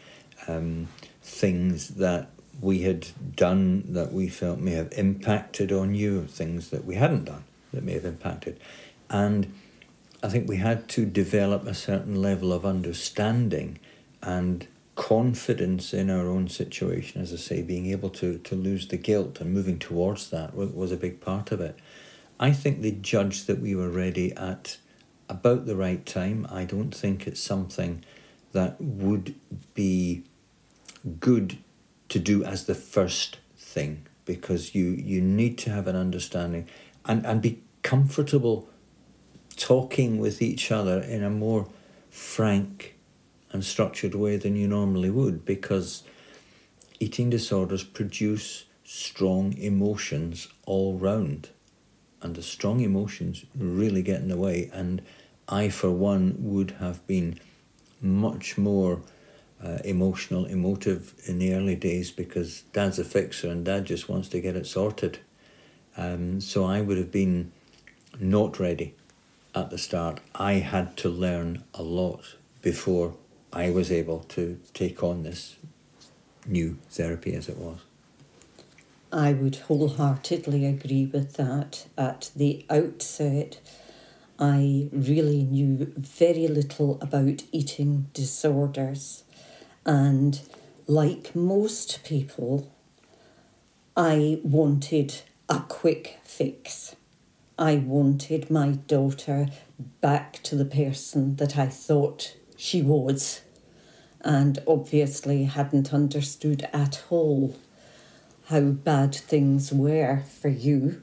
um, 0.48 0.88
things 1.22 1.90
that 1.90 2.30
we 2.62 2.82
had 2.82 3.08
done 3.36 3.84
that 3.94 4.14
we 4.14 4.28
felt 4.28 4.60
may 4.60 4.72
have 4.72 4.92
impacted 4.94 5.72
on 5.72 5.96
you, 5.96 6.26
things 6.26 6.70
that 6.70 6.86
we 6.86 6.96
hadn't 6.96 7.26
done 7.26 7.44
that 7.74 7.84
may 7.84 7.94
have 7.94 8.06
impacted. 8.06 8.60
And 9.10 9.54
I 10.22 10.30
think 10.30 10.48
we 10.48 10.58
had 10.58 10.88
to 10.90 11.06
develop 11.06 11.66
a 11.66 11.74
certain 11.74 12.22
level 12.22 12.54
of 12.54 12.66
understanding 12.66 13.80
and 14.22 14.68
confidence 14.96 15.94
in 15.94 16.10
our 16.10 16.28
own 16.28 16.48
situation, 16.48 17.22
as 17.22 17.34
I 17.34 17.38
say, 17.38 17.62
being 17.62 17.88
able 17.88 18.10
to, 18.12 18.38
to 18.38 18.56
lose 18.56 18.88
the 18.88 18.98
guilt 18.98 19.42
and 19.42 19.54
moving 19.54 19.80
towards 19.80 20.30
that 20.30 20.56
was, 20.56 20.70
was 20.70 20.92
a 20.92 20.98
big 20.98 21.20
part 21.20 21.52
of 21.52 21.60
it. 21.60 21.78
I 22.40 22.52
think 22.52 22.82
they 22.82 22.92
judged 22.92 23.48
that 23.48 23.60
we 23.60 23.76
were 23.76 23.90
ready 23.90 24.34
at 24.34 24.78
about 25.30 25.66
the 25.66 25.76
right 25.76 26.06
time. 26.06 26.48
I 26.50 26.66
don't 26.66 26.94
think 26.94 27.26
it's 27.26 27.42
something 27.42 28.04
that 28.52 28.80
would 28.80 29.36
be 29.74 30.24
good 31.20 31.58
to 32.14 32.20
do 32.20 32.44
as 32.44 32.66
the 32.66 32.76
first 32.76 33.40
thing 33.58 34.06
because 34.24 34.76
you, 34.76 34.92
you 34.92 35.20
need 35.20 35.58
to 35.58 35.72
have 35.72 35.88
an 35.88 35.96
understanding 35.96 36.68
and, 37.06 37.26
and 37.26 37.42
be 37.42 37.60
comfortable 37.82 38.70
talking 39.56 40.20
with 40.20 40.40
each 40.40 40.72
other 40.72 41.02
in 41.02 41.24
a 41.24 41.30
more 41.32 41.68
frank 42.12 42.96
and 43.52 43.66
structured 43.66 44.14
way 44.14 44.38
than 44.38 44.56
you 44.56 44.68
normally 44.68 45.10
would 45.10 45.44
because 45.44 46.04
eating 47.00 47.32
disorders 47.32 47.84
produce 47.84 48.66
strong 48.84 49.58
emotions 49.58 50.48
all 50.68 51.00
round 51.00 51.50
and 52.22 52.36
the 52.36 52.44
strong 52.44 52.80
emotions 52.80 53.44
really 53.58 54.04
get 54.04 54.22
in 54.22 54.28
the 54.28 54.38
way 54.38 54.70
and 54.72 55.02
I 55.48 55.70
for 55.70 55.90
one 55.90 56.36
would 56.38 56.76
have 56.80 57.06
been 57.08 57.40
much 58.00 58.56
more 58.56 59.02
uh, 59.64 59.78
emotional, 59.86 60.46
emotive 60.46 61.14
in 61.26 61.40
the 61.40 61.54
early 61.54 61.76
days 61.76 62.12
because 62.12 62.64
dad's 62.74 63.00
a 63.00 63.04
fixer 63.04 63.50
and 63.50 63.64
dad 63.66 63.86
just 63.86 64.10
wants 64.10 64.28
to 64.30 64.42
get 64.42 64.56
it 64.56 64.68
sorted. 64.68 65.20
Um, 65.96 66.42
so 66.42 66.66
I 66.66 66.82
would 66.82 66.98
have 66.98 67.12
been 67.12 67.52
not 68.20 68.60
ready 68.60 68.96
at 69.56 69.70
the 69.70 69.78
start. 69.78 70.20
I 70.36 70.54
had 70.54 70.98
to 70.98 71.10
learn 71.10 71.64
a 71.74 71.84
lot 71.84 72.36
before 72.62 73.16
I 73.52 73.70
was 73.70 73.92
able 73.92 74.22
to 74.30 74.60
take 74.74 75.04
on 75.04 75.24
this 75.24 75.56
new 76.46 76.78
therapy 76.90 77.36
as 77.36 77.48
it 77.48 77.58
was. 77.58 77.80
I 79.12 79.34
would 79.34 79.58
wholeheartedly 79.58 80.66
agree 80.66 81.06
with 81.06 81.34
that. 81.34 81.86
At 81.98 82.32
the 82.36 82.66
outset, 82.70 83.60
I 84.40 84.90
really 84.92 85.44
knew 85.44 85.94
very 85.96 86.48
little 86.48 86.98
about 87.00 87.44
eating 87.52 88.08
disorders. 88.14 89.24
And 89.86 90.42
like 90.88 91.36
most 91.36 92.04
people, 92.04 92.72
I 93.96 94.40
wanted 94.44 95.22
a 95.50 95.60
quick 95.62 96.20
fix. 96.24 96.96
I 97.58 97.76
wanted 97.76 98.50
my 98.50 98.72
daughter 98.72 99.48
back 100.02 100.42
to 100.44 100.56
the 100.56 100.66
person 100.66 101.36
that 101.36 101.58
I 101.58 101.68
thought 101.68 102.36
she 102.58 102.82
was, 102.82 103.42
and 104.22 104.60
obviously 104.66 105.44
hadn't 105.44 105.94
understood 105.94 106.68
at 106.74 107.04
all 107.10 107.56
how 108.48 108.62
bad 108.62 109.14
things 109.14 109.72
were 109.72 110.24
for 110.42 110.50
you 110.50 111.02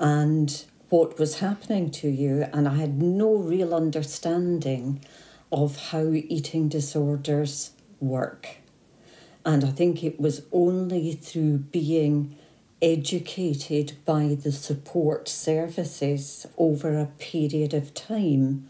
and 0.00 0.64
what 0.88 1.18
was 1.18 1.40
happening 1.40 1.90
to 1.90 2.08
you. 2.08 2.46
And 2.52 2.66
I 2.66 2.76
had 2.76 3.00
no 3.00 3.34
real 3.34 3.74
understanding 3.74 5.04
of 5.52 5.90
how 5.90 6.10
eating 6.12 6.68
disorders 6.68 7.72
work. 8.00 8.56
And 9.44 9.64
I 9.64 9.70
think 9.70 10.02
it 10.02 10.20
was 10.20 10.42
only 10.52 11.12
through 11.12 11.58
being 11.58 12.36
educated 12.80 13.92
by 14.04 14.36
the 14.40 14.52
support 14.52 15.28
services 15.28 16.46
over 16.56 16.98
a 16.98 17.06
period 17.18 17.74
of 17.74 17.94
time 17.94 18.68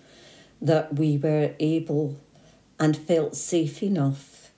that 0.62 0.94
we 0.96 1.18
were 1.18 1.54
able 1.60 2.18
and 2.80 2.96
felt 2.96 3.36
safe 3.36 3.82
enough 3.82 4.50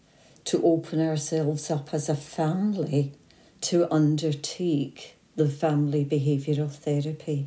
to 0.44 0.62
open 0.62 1.00
ourselves 1.00 1.70
up 1.70 1.92
as 1.92 2.09
a 2.09 2.14
family 2.14 3.12
to 3.61 3.92
undertake 3.92 5.16
the 5.37 5.48
family 5.48 6.04
behavioural 6.04 6.70
therapy. 6.70 7.46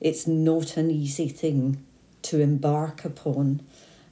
It's 0.00 0.26
not 0.26 0.76
an 0.76 0.90
easy 0.90 1.28
thing 1.28 1.84
to 2.22 2.40
embark 2.40 3.04
upon, 3.04 3.62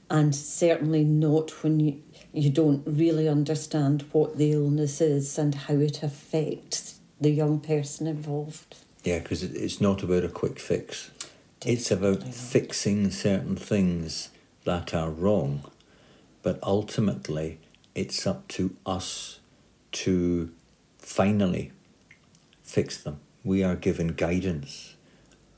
and 0.09 0.35
certainly 0.35 1.05
not 1.05 1.63
when 1.63 1.81
you, 1.81 2.03
you 2.33 2.51
don't 2.51 2.83
really 2.87 3.29
understand 3.29 4.05
what 4.13 4.37
the 4.37 4.53
illness 4.53 5.01
is 5.01 5.39
and 5.39 5.55
how 5.55 5.75
it 5.75 6.03
affects 6.03 7.01
the 7.21 7.31
young 7.31 7.61
person 7.61 8.07
involved. 8.07 8.77
Yeah, 9.05 9.19
because 9.19 9.43
it's 9.43 9.81
not 9.81 10.03
about 10.03 10.25
a 10.25 10.29
quick 10.29 10.59
fix. 10.59 11.11
Definitely 11.61 11.73
it's 11.73 11.91
about 11.91 12.21
not. 12.21 12.35
fixing 12.35 13.11
certain 13.11 13.57
things 13.57 14.31
that 14.65 14.95
are 14.95 15.11
wrong, 15.11 15.65
but 16.43 16.59
ultimately 16.63 17.59
it's 17.95 18.27
up 18.27 18.47
to 18.49 18.77
us 18.87 19.41
to 19.93 20.51
finally 20.99 21.73
fix 22.63 22.99
them. 22.99 23.21
We 23.43 23.65
are 23.65 23.75
given 23.75 24.09
guidance, 24.09 24.95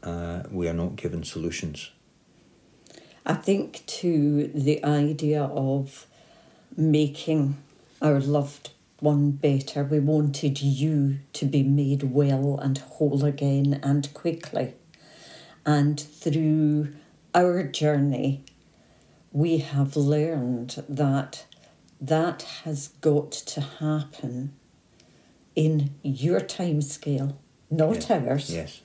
uh, 0.02 0.44
we 0.50 0.68
are 0.68 0.72
not 0.72 0.96
given 0.96 1.24
solutions. 1.24 1.90
I 3.24 3.34
think, 3.34 3.84
too, 3.86 4.50
the 4.54 4.82
idea 4.84 5.44
of 5.44 6.06
making 6.76 7.56
our 8.00 8.20
loved 8.20 8.70
one 9.00 9.32
better. 9.32 9.82
We 9.82 9.98
wanted 9.98 10.62
you 10.62 11.18
to 11.32 11.44
be 11.44 11.62
made 11.62 12.04
well 12.04 12.58
and 12.58 12.78
whole 12.78 13.24
again 13.24 13.80
and 13.82 14.12
quickly. 14.14 14.74
And 15.66 15.98
through 15.98 16.94
our 17.34 17.62
journey, 17.64 18.44
we 19.32 19.58
have 19.58 19.96
learned 19.96 20.84
that 20.88 21.46
that 22.00 22.42
has 22.64 22.88
got 23.00 23.30
to 23.32 23.60
happen 23.60 24.52
in 25.54 25.94
your 26.02 26.40
time 26.40 26.82
scale, 26.82 27.38
not 27.70 28.08
yes. 28.08 28.10
ours. 28.10 28.50
Yes. 28.50 28.80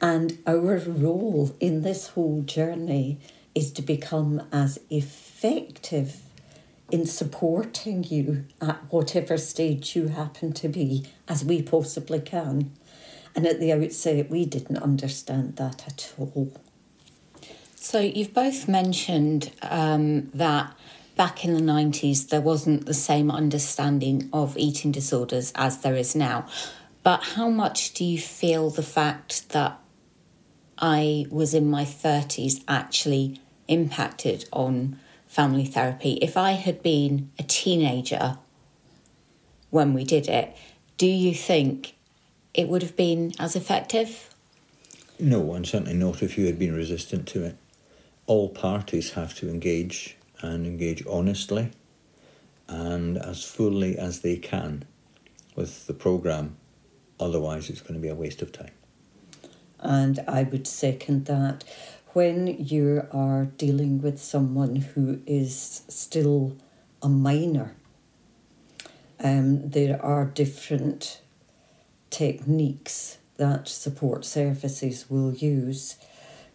And 0.00 0.38
our 0.46 0.78
role 0.78 1.54
in 1.60 1.82
this 1.82 2.08
whole 2.08 2.42
journey 2.42 3.18
is 3.54 3.70
to 3.72 3.82
become 3.82 4.42
as 4.52 4.78
effective 4.88 6.16
in 6.92 7.06
supporting 7.06 8.04
you 8.04 8.44
at 8.60 8.78
whatever 8.90 9.36
stage 9.38 9.94
you 9.94 10.08
happen 10.08 10.52
to 10.52 10.68
be 10.68 11.04
as 11.28 11.44
we 11.44 11.62
possibly 11.62 12.20
can. 12.20 12.72
And 13.34 13.46
at 13.46 13.60
the 13.60 13.72
outset, 13.72 14.28
we 14.30 14.44
didn't 14.44 14.78
understand 14.78 15.56
that 15.56 15.86
at 15.86 16.12
all. 16.18 16.52
So, 17.76 18.00
you've 18.00 18.34
both 18.34 18.68
mentioned 18.68 19.52
um, 19.62 20.28
that 20.30 20.74
back 21.16 21.44
in 21.44 21.54
the 21.54 21.60
90s 21.60 22.28
there 22.28 22.40
wasn't 22.40 22.86
the 22.86 22.94
same 22.94 23.30
understanding 23.30 24.28
of 24.32 24.56
eating 24.56 24.90
disorders 24.92 25.52
as 25.54 25.78
there 25.78 25.94
is 25.94 26.14
now. 26.14 26.46
But 27.02 27.22
how 27.34 27.48
much 27.48 27.94
do 27.94 28.04
you 28.04 28.18
feel 28.18 28.70
the 28.70 28.82
fact 28.82 29.50
that 29.50 29.78
I 30.78 31.26
was 31.30 31.54
in 31.54 31.70
my 31.70 31.84
30s 31.84 32.62
actually 32.68 33.40
impacted 33.68 34.46
on 34.52 34.98
family 35.30 35.64
therapy. 35.64 36.14
If 36.14 36.36
I 36.36 36.52
had 36.52 36.82
been 36.82 37.30
a 37.38 37.44
teenager 37.44 38.36
when 39.70 39.94
we 39.94 40.02
did 40.02 40.28
it, 40.28 40.56
do 40.98 41.06
you 41.06 41.32
think 41.32 41.94
it 42.52 42.68
would 42.68 42.82
have 42.82 42.96
been 42.96 43.32
as 43.38 43.54
effective? 43.54 44.34
No, 45.20 45.54
and 45.54 45.64
certainly 45.64 45.94
not 45.94 46.20
if 46.20 46.36
you 46.36 46.46
had 46.46 46.58
been 46.58 46.74
resistant 46.74 47.28
to 47.28 47.44
it. 47.44 47.56
All 48.26 48.48
parties 48.48 49.12
have 49.12 49.32
to 49.36 49.48
engage 49.48 50.16
and 50.40 50.66
engage 50.66 51.06
honestly 51.06 51.70
and 52.66 53.16
as 53.16 53.44
fully 53.44 53.96
as 53.96 54.20
they 54.20 54.36
can 54.36 54.84
with 55.54 55.86
the 55.86 55.94
programme. 55.94 56.56
Otherwise, 57.20 57.70
it's 57.70 57.82
going 57.82 57.94
to 57.94 58.00
be 58.00 58.08
a 58.08 58.14
waste 58.16 58.42
of 58.42 58.50
time. 58.50 58.72
And 59.78 60.18
I 60.26 60.42
would 60.42 60.66
second 60.66 61.26
that. 61.26 61.62
When 62.12 62.48
you 62.48 63.06
are 63.12 63.44
dealing 63.44 64.02
with 64.02 64.20
someone 64.20 64.74
who 64.74 65.20
is 65.26 65.82
still 65.86 66.56
a 67.00 67.08
minor, 67.08 67.76
um, 69.22 69.70
there 69.70 70.04
are 70.04 70.24
different 70.24 71.20
techniques 72.10 73.18
that 73.36 73.68
support 73.68 74.24
services 74.24 75.08
will 75.08 75.34
use 75.34 75.98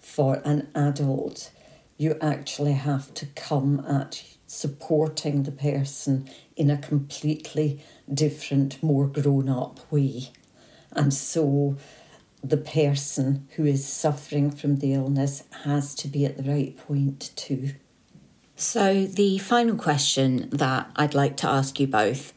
for 0.01 0.41
an 0.43 0.67
adult. 0.75 1.51
You 1.97 2.17
actually 2.19 2.73
have 2.73 3.13
to 3.13 3.25
come 3.27 3.79
at 3.87 4.25
supporting 4.47 5.43
the 5.43 5.53
person 5.53 6.29
in 6.57 6.69
a 6.69 6.77
completely 6.77 7.81
different, 8.13 8.83
more 8.83 9.07
grown 9.07 9.47
up 9.47 9.89
way. 9.89 10.31
And 10.91 11.13
so 11.13 11.77
the 12.49 12.57
person 12.57 13.47
who 13.55 13.65
is 13.65 13.85
suffering 13.85 14.51
from 14.51 14.77
the 14.77 14.93
illness 14.93 15.43
has 15.63 15.95
to 15.95 16.07
be 16.07 16.25
at 16.25 16.37
the 16.37 16.43
right 16.43 16.77
point 16.77 17.31
too. 17.35 17.71
So, 18.55 19.05
the 19.05 19.37
final 19.39 19.75
question 19.75 20.49
that 20.51 20.89
I'd 20.95 21.13
like 21.13 21.35
to 21.37 21.47
ask 21.49 21.79
you 21.79 21.87
both 21.87 22.33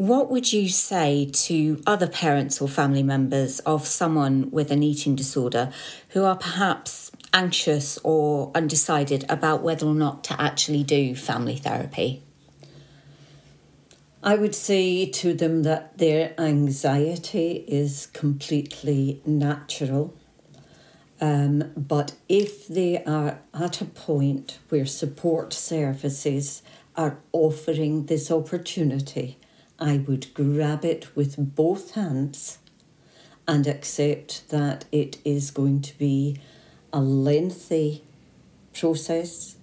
what 0.00 0.30
would 0.30 0.50
you 0.50 0.66
say 0.70 1.28
to 1.30 1.82
other 1.86 2.06
parents 2.06 2.62
or 2.62 2.68
family 2.68 3.02
members 3.02 3.60
of 3.60 3.86
someone 3.86 4.50
with 4.50 4.70
an 4.70 4.82
eating 4.82 5.14
disorder 5.14 5.70
who 6.10 6.24
are 6.24 6.36
perhaps 6.36 7.10
anxious 7.34 7.98
or 8.02 8.50
undecided 8.54 9.26
about 9.28 9.62
whether 9.62 9.84
or 9.86 9.94
not 9.94 10.24
to 10.24 10.40
actually 10.40 10.84
do 10.84 11.14
family 11.14 11.56
therapy? 11.56 12.22
I 14.22 14.34
would 14.34 14.54
say 14.54 15.06
to 15.06 15.32
them 15.32 15.62
that 15.62 15.96
their 15.96 16.34
anxiety 16.38 17.64
is 17.66 18.06
completely 18.12 19.22
natural. 19.24 20.14
Um, 21.22 21.72
but 21.74 22.12
if 22.28 22.68
they 22.68 23.02
are 23.04 23.40
at 23.54 23.80
a 23.80 23.86
point 23.86 24.58
where 24.68 24.84
support 24.84 25.54
services 25.54 26.62
are 26.96 27.18
offering 27.32 28.06
this 28.06 28.30
opportunity, 28.30 29.38
I 29.78 29.98
would 29.98 30.34
grab 30.34 30.84
it 30.84 31.16
with 31.16 31.54
both 31.54 31.92
hands 31.92 32.58
and 33.48 33.66
accept 33.66 34.50
that 34.50 34.84
it 34.92 35.16
is 35.24 35.50
going 35.50 35.80
to 35.80 35.96
be 35.96 36.38
a 36.92 37.00
lengthy 37.00 38.04
process 38.74 39.56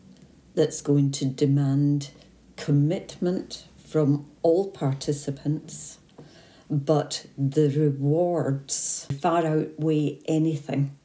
that's 0.56 0.82
going 0.82 1.12
to 1.12 1.26
demand 1.26 2.10
commitment 2.56 3.68
from 3.78 4.26
all 4.48 4.72
participants, 4.72 5.98
but 6.70 7.26
the 7.38 7.68
rewards 7.68 9.06
far 9.22 9.46
outweigh 9.46 10.20
anything 10.26 10.98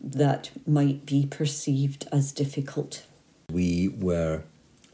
that 0.00 0.50
might 0.66 1.06
be 1.06 1.26
perceived 1.26 2.08
as 2.10 2.32
difficult. 2.32 3.06
We 3.52 3.86
were 3.86 4.42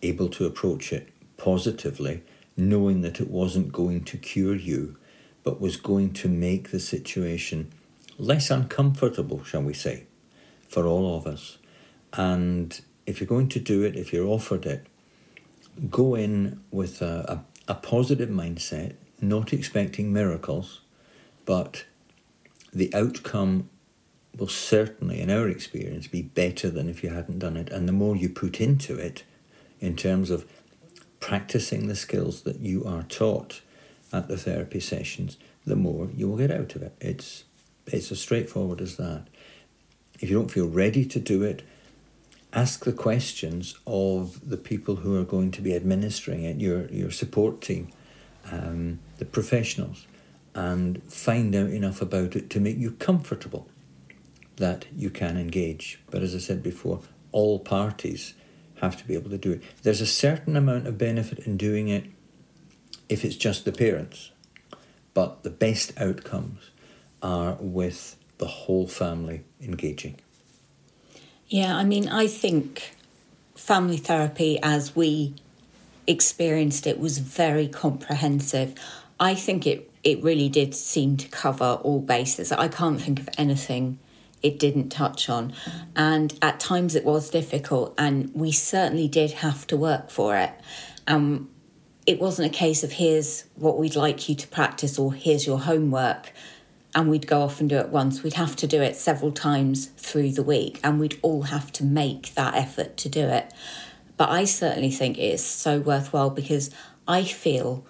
able 0.03 0.29
to 0.29 0.45
approach 0.45 0.93
it 0.93 1.09
positively 1.39 2.23
knowing 2.59 3.01
that 3.01 3.21
it 3.21 3.31
wasn't 3.31 3.73
going 3.73 4.05
to 4.05 4.19
cure 4.19 4.55
you, 4.55 4.99
but 5.43 5.63
was 5.63 5.79
going 5.79 6.13
to 6.13 6.29
make 6.29 6.71
the 6.71 6.81
situation 6.81 7.73
less 8.19 8.51
uncomfortable, 8.51 9.43
shall 9.45 9.63
we 9.63 9.73
say, 9.73 10.05
for 10.69 10.85
all 10.85 11.17
of 11.17 11.27
us. 11.27 11.57
And 12.13 12.79
if 13.07 13.19
you're 13.19 13.27
going 13.27 13.49
to 13.49 13.61
do 13.61 13.83
it, 13.83 13.97
if 13.97 14.13
you're 14.13 14.27
offered 14.27 14.67
it, 14.67 14.87
go 15.89 16.15
in 16.15 16.61
with 16.71 17.03
a, 17.03 17.45
a, 17.69 17.73
a 17.73 17.75
positive 17.75 18.29
mindset, 18.29 18.95
not 19.21 19.53
expecting 19.53 20.13
miracles, 20.13 20.81
but 21.45 21.85
the 22.73 22.93
outcome 22.95 23.69
will 24.37 24.49
certainly, 24.49 25.21
in 25.21 25.31
our 25.31 25.49
experience, 25.49 26.07
be 26.07 26.23
better 26.23 26.71
than 26.71 26.89
if 26.89 27.03
you 27.03 27.11
hadn't 27.11 27.41
done 27.41 27.57
it. 27.57 27.71
And 27.71 27.89
the 27.89 27.93
more 27.93 28.17
you 28.17 28.29
put 28.29 28.61
into 28.61 28.97
it, 28.97 29.25
in 29.81 29.97
terms 29.97 30.31
of 30.31 30.47
practicing 31.19 31.89
the 31.89 31.97
skills 31.97 32.43
that 32.43 32.61
you 32.61 32.85
are 32.85 33.03
taught 33.05 33.63
at 34.13 34.29
the 34.29 34.37
therapy 34.37 34.81
sessions, 34.81 35.37
the 35.67 35.77
more 35.77 36.11
you 36.15 36.29
will 36.29 36.37
get 36.37 36.51
out 36.51 36.75
of 36.75 36.83
it. 36.83 36.95
It's 37.01 37.45
it's 37.87 38.13
as 38.13 38.21
straightforward 38.21 38.81
as 38.81 38.97
that. 38.97 39.27
If 40.21 40.31
you 40.31 40.37
don't 40.37 40.51
feel 40.51 40.69
ready 40.69 41.05
to 41.07 41.19
do 41.19 41.43
it, 41.43 41.63
ask 42.53 42.85
the 42.85 42.93
questions 42.93 43.79
of 43.87 44.49
the 44.49 44.57
people 44.57 44.97
who 44.97 45.19
are 45.21 45.25
going 45.25 45.51
to 45.53 45.63
be 45.63 45.75
administering 45.75 46.45
it, 46.45 46.61
your 46.61 46.87
your 46.87 47.11
support 47.11 47.61
team, 47.61 47.89
um, 48.51 48.99
the 49.19 49.25
professionals, 49.25 50.07
and 50.55 51.03
find 51.05 51.55
out 51.55 51.71
enough 51.71 52.03
about 52.03 52.37
it 52.37 52.51
to 52.51 52.61
make 52.61 52.79
you 52.79 52.93
comfortable 52.93 53.69
that 54.57 54.87
you 54.95 55.11
can 55.11 55.37
engage. 55.37 56.01
But 56.11 56.23
as 56.23 56.35
I 56.35 56.39
said 56.39 56.63
before, 56.63 57.01
all 57.33 57.59
parties 57.59 58.35
have 58.81 58.97
to 58.97 59.07
be 59.07 59.15
able 59.15 59.31
to 59.31 59.39
do 59.39 59.53
it. 59.53 59.63
There's 59.83 60.01
a 60.01 60.07
certain 60.07 60.57
amount 60.57 60.87
of 60.87 60.99
benefit 60.99 61.41
in 61.41 61.57
doing 61.57 61.89
it 61.89 62.07
if 63.09 63.25
it's 63.25 63.37
just 63.37 63.65
the 63.65 63.73
parents, 63.73 64.31
but 65.15 65.43
the 65.43 65.51
best 65.51 65.93
outcomes 66.01 66.71
are 67.23 67.57
with 67.61 68.17
the 68.39 68.47
whole 68.47 68.87
family 68.87 69.45
engaging. 69.61 70.17
Yeah, 71.51 71.77
I 71.77 71.83
mean, 71.83 72.09
I 72.09 72.29
think 72.29 72.95
family 73.57 73.97
therapy 73.97 74.61
as 74.63 74.95
we 74.95 75.35
experienced 76.07 76.87
it 76.87 77.01
was 77.01 77.19
very 77.19 77.67
comprehensive. 77.67 78.75
I 79.19 79.35
think 79.35 79.67
it, 79.67 79.91
it 80.05 80.23
really 80.23 80.49
did 80.49 80.77
seem 80.77 81.17
to 81.17 81.29
cover 81.29 81.81
all 81.83 81.99
bases. 82.01 82.53
I 82.53 82.69
can't 82.69 83.01
think 83.01 83.19
of 83.19 83.29
anything 83.37 83.99
it 84.45 84.61
didn't 84.61 84.91
touch 84.91 85.29
on. 85.29 85.53
And 85.97 86.39
at 86.41 86.61
times 86.61 86.95
it 86.95 87.05
was 87.05 87.29
difficult, 87.31 87.95
and 87.99 88.31
we 88.33 88.53
certainly 88.53 89.09
did 89.09 89.33
have 89.33 89.67
to 89.67 89.77
work 89.77 90.09
for 90.09 90.37
it. 90.37 90.53
Um, 91.09 91.51
it 92.07 92.21
wasn't 92.21 92.55
a 92.55 92.57
case 92.57 92.85
of 92.85 92.93
here's 92.93 93.45
what 93.57 93.77
we'd 93.77 93.97
like 93.97 94.29
you 94.29 94.37
to 94.37 94.47
practice 94.47 95.01
or 95.01 95.13
here's 95.13 95.49
your 95.49 95.59
homework 95.59 96.33
and 96.95 97.09
we'd 97.09 97.27
go 97.27 97.43
off 97.43 97.61
and 97.61 97.69
do 97.69 97.77
it 97.77 97.89
once. 97.89 98.23
We'd 98.23 98.35
have 98.35 98.57
to 98.57 98.67
do 98.67 98.83
it 98.83 98.97
several 98.97 99.33
times 99.33 99.87
through 99.97 100.33
the 100.33 100.43
week 100.43 100.81
and 100.83 100.99
we'd 100.99 101.19
all 101.23 101.43
have 101.43 101.71
to 101.73 101.85
make 101.85 102.35
that 102.35 102.55
effort 102.55 102.97
to 102.99 103.09
do 103.09 103.27
it. 103.29 103.53
But 104.17 104.31
I 104.31 104.45
certainly 104.45 104.91
think 104.91 105.19
it 105.19 105.23
is 105.23 105.45
so 105.45 105.79
worthwhile 105.79 106.31
because 106.31 106.71
I 107.07 107.23
feel 107.25 107.87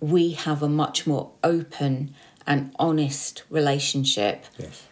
we 0.00 0.32
have 0.32 0.62
a 0.62 0.68
much 0.68 1.06
more 1.06 1.32
open 1.42 2.14
and 2.46 2.74
honest 2.78 3.44
relationship 3.50 4.44
Yes. 4.58 4.87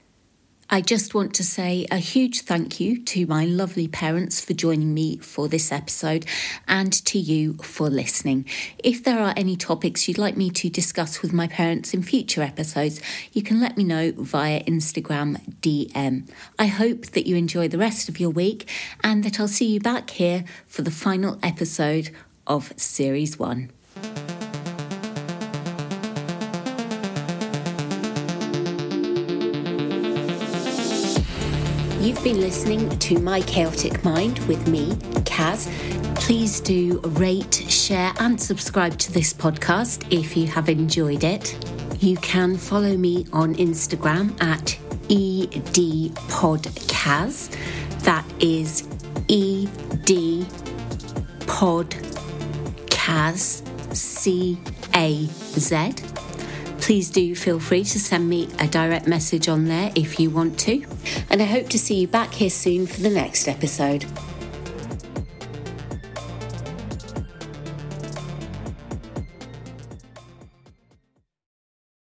I 0.69 0.81
just 0.81 1.15
want 1.15 1.33
to 1.35 1.45
say 1.45 1.87
a 1.93 1.99
huge 1.99 2.41
thank 2.41 2.81
you 2.81 3.01
to 3.05 3.25
my 3.27 3.45
lovely 3.45 3.87
parents 3.87 4.45
for 4.45 4.53
joining 4.53 4.93
me 4.93 5.17
for 5.19 5.47
this 5.47 5.71
episode 5.71 6.27
and 6.67 6.93
to 7.07 7.21
you 7.21 7.55
for 7.59 7.89
listening. 7.89 8.47
If 8.83 9.05
there 9.05 9.21
are 9.21 9.33
any 9.37 9.55
topics 9.55 10.09
you'd 10.09 10.19
like 10.19 10.37
me 10.37 10.51
to 10.51 10.69
discuss 10.69 11.23
with 11.23 11.33
my 11.33 11.47
parents 11.47 11.95
in 11.95 12.03
future 12.03 12.43
episodes, 12.43 13.01
you 13.33 13.45
can 13.45 13.61
let 13.61 13.77
me 13.77 13.85
know 13.85 14.13
via 14.17 14.65
Instagram 14.65 15.41
DM. 15.61 16.29
I 16.59 16.67
hope 16.67 17.07
that 17.13 17.29
you 17.29 17.37
enjoy 17.37 17.69
the 17.69 17.79
rest 17.79 18.09
of 18.09 18.19
your 18.19 18.31
week 18.31 18.69
and 19.05 19.23
that 19.23 19.39
I'll 19.39 19.47
see 19.47 19.67
you 19.67 19.79
back 19.79 20.11
here 20.11 20.45
for 20.67 20.83
the 20.83 20.91
final 20.91 21.39
episode 21.45 22.11
of 22.45 22.73
Series 22.77 23.39
1. 23.39 23.71
You've 32.07 32.23
been 32.23 32.41
listening 32.41 32.89
to 33.01 33.19
My 33.19 33.41
Chaotic 33.41 34.05
Mind 34.05 34.39
with 34.47 34.69
me, 34.69 34.93
Kaz. 35.27 35.67
Please 36.15 36.61
do 36.61 37.01
rate, 37.01 37.65
share, 37.69 38.13
and 38.21 38.41
subscribe 38.41 38.97
to 38.99 39.11
this 39.11 39.35
podcast 39.35 40.07
if 40.13 40.37
you 40.37 40.47
have 40.47 40.69
enjoyed 40.69 41.25
it. 41.25 41.59
You 42.01 42.17
can 42.19 42.57
follow 42.57 42.97
me 42.97 43.27
on 43.33 43.57
Instagram 43.57 44.41
at 44.41 44.79
edpodcaz. 45.09 46.13
That 48.05 48.25
is 48.39 48.87
ed 49.29 50.47
podcast 51.49 53.67
c 53.97 54.57
a 54.95 55.27
z. 55.59 56.16
Please 56.87 57.11
do 57.11 57.35
feel 57.35 57.59
free 57.59 57.83
to 57.83 57.99
send 57.99 58.29
me 58.29 58.49
a 58.61 58.69
direct 58.69 59.09
message 59.09 59.49
on 59.49 59.65
there 59.65 59.91
if 59.97 60.21
you 60.21 60.31
want 60.31 60.57
to. 60.61 60.87
And 61.29 61.43
I 61.43 61.45
hope 61.45 61.69
to 61.71 61.81
see 61.81 61.97
you 61.97 62.07
back 62.07 62.33
here 62.33 62.49
soon 62.49 62.87
for 62.87 63.01
the 63.01 63.11
next 63.11 63.49
episode. 63.49 64.05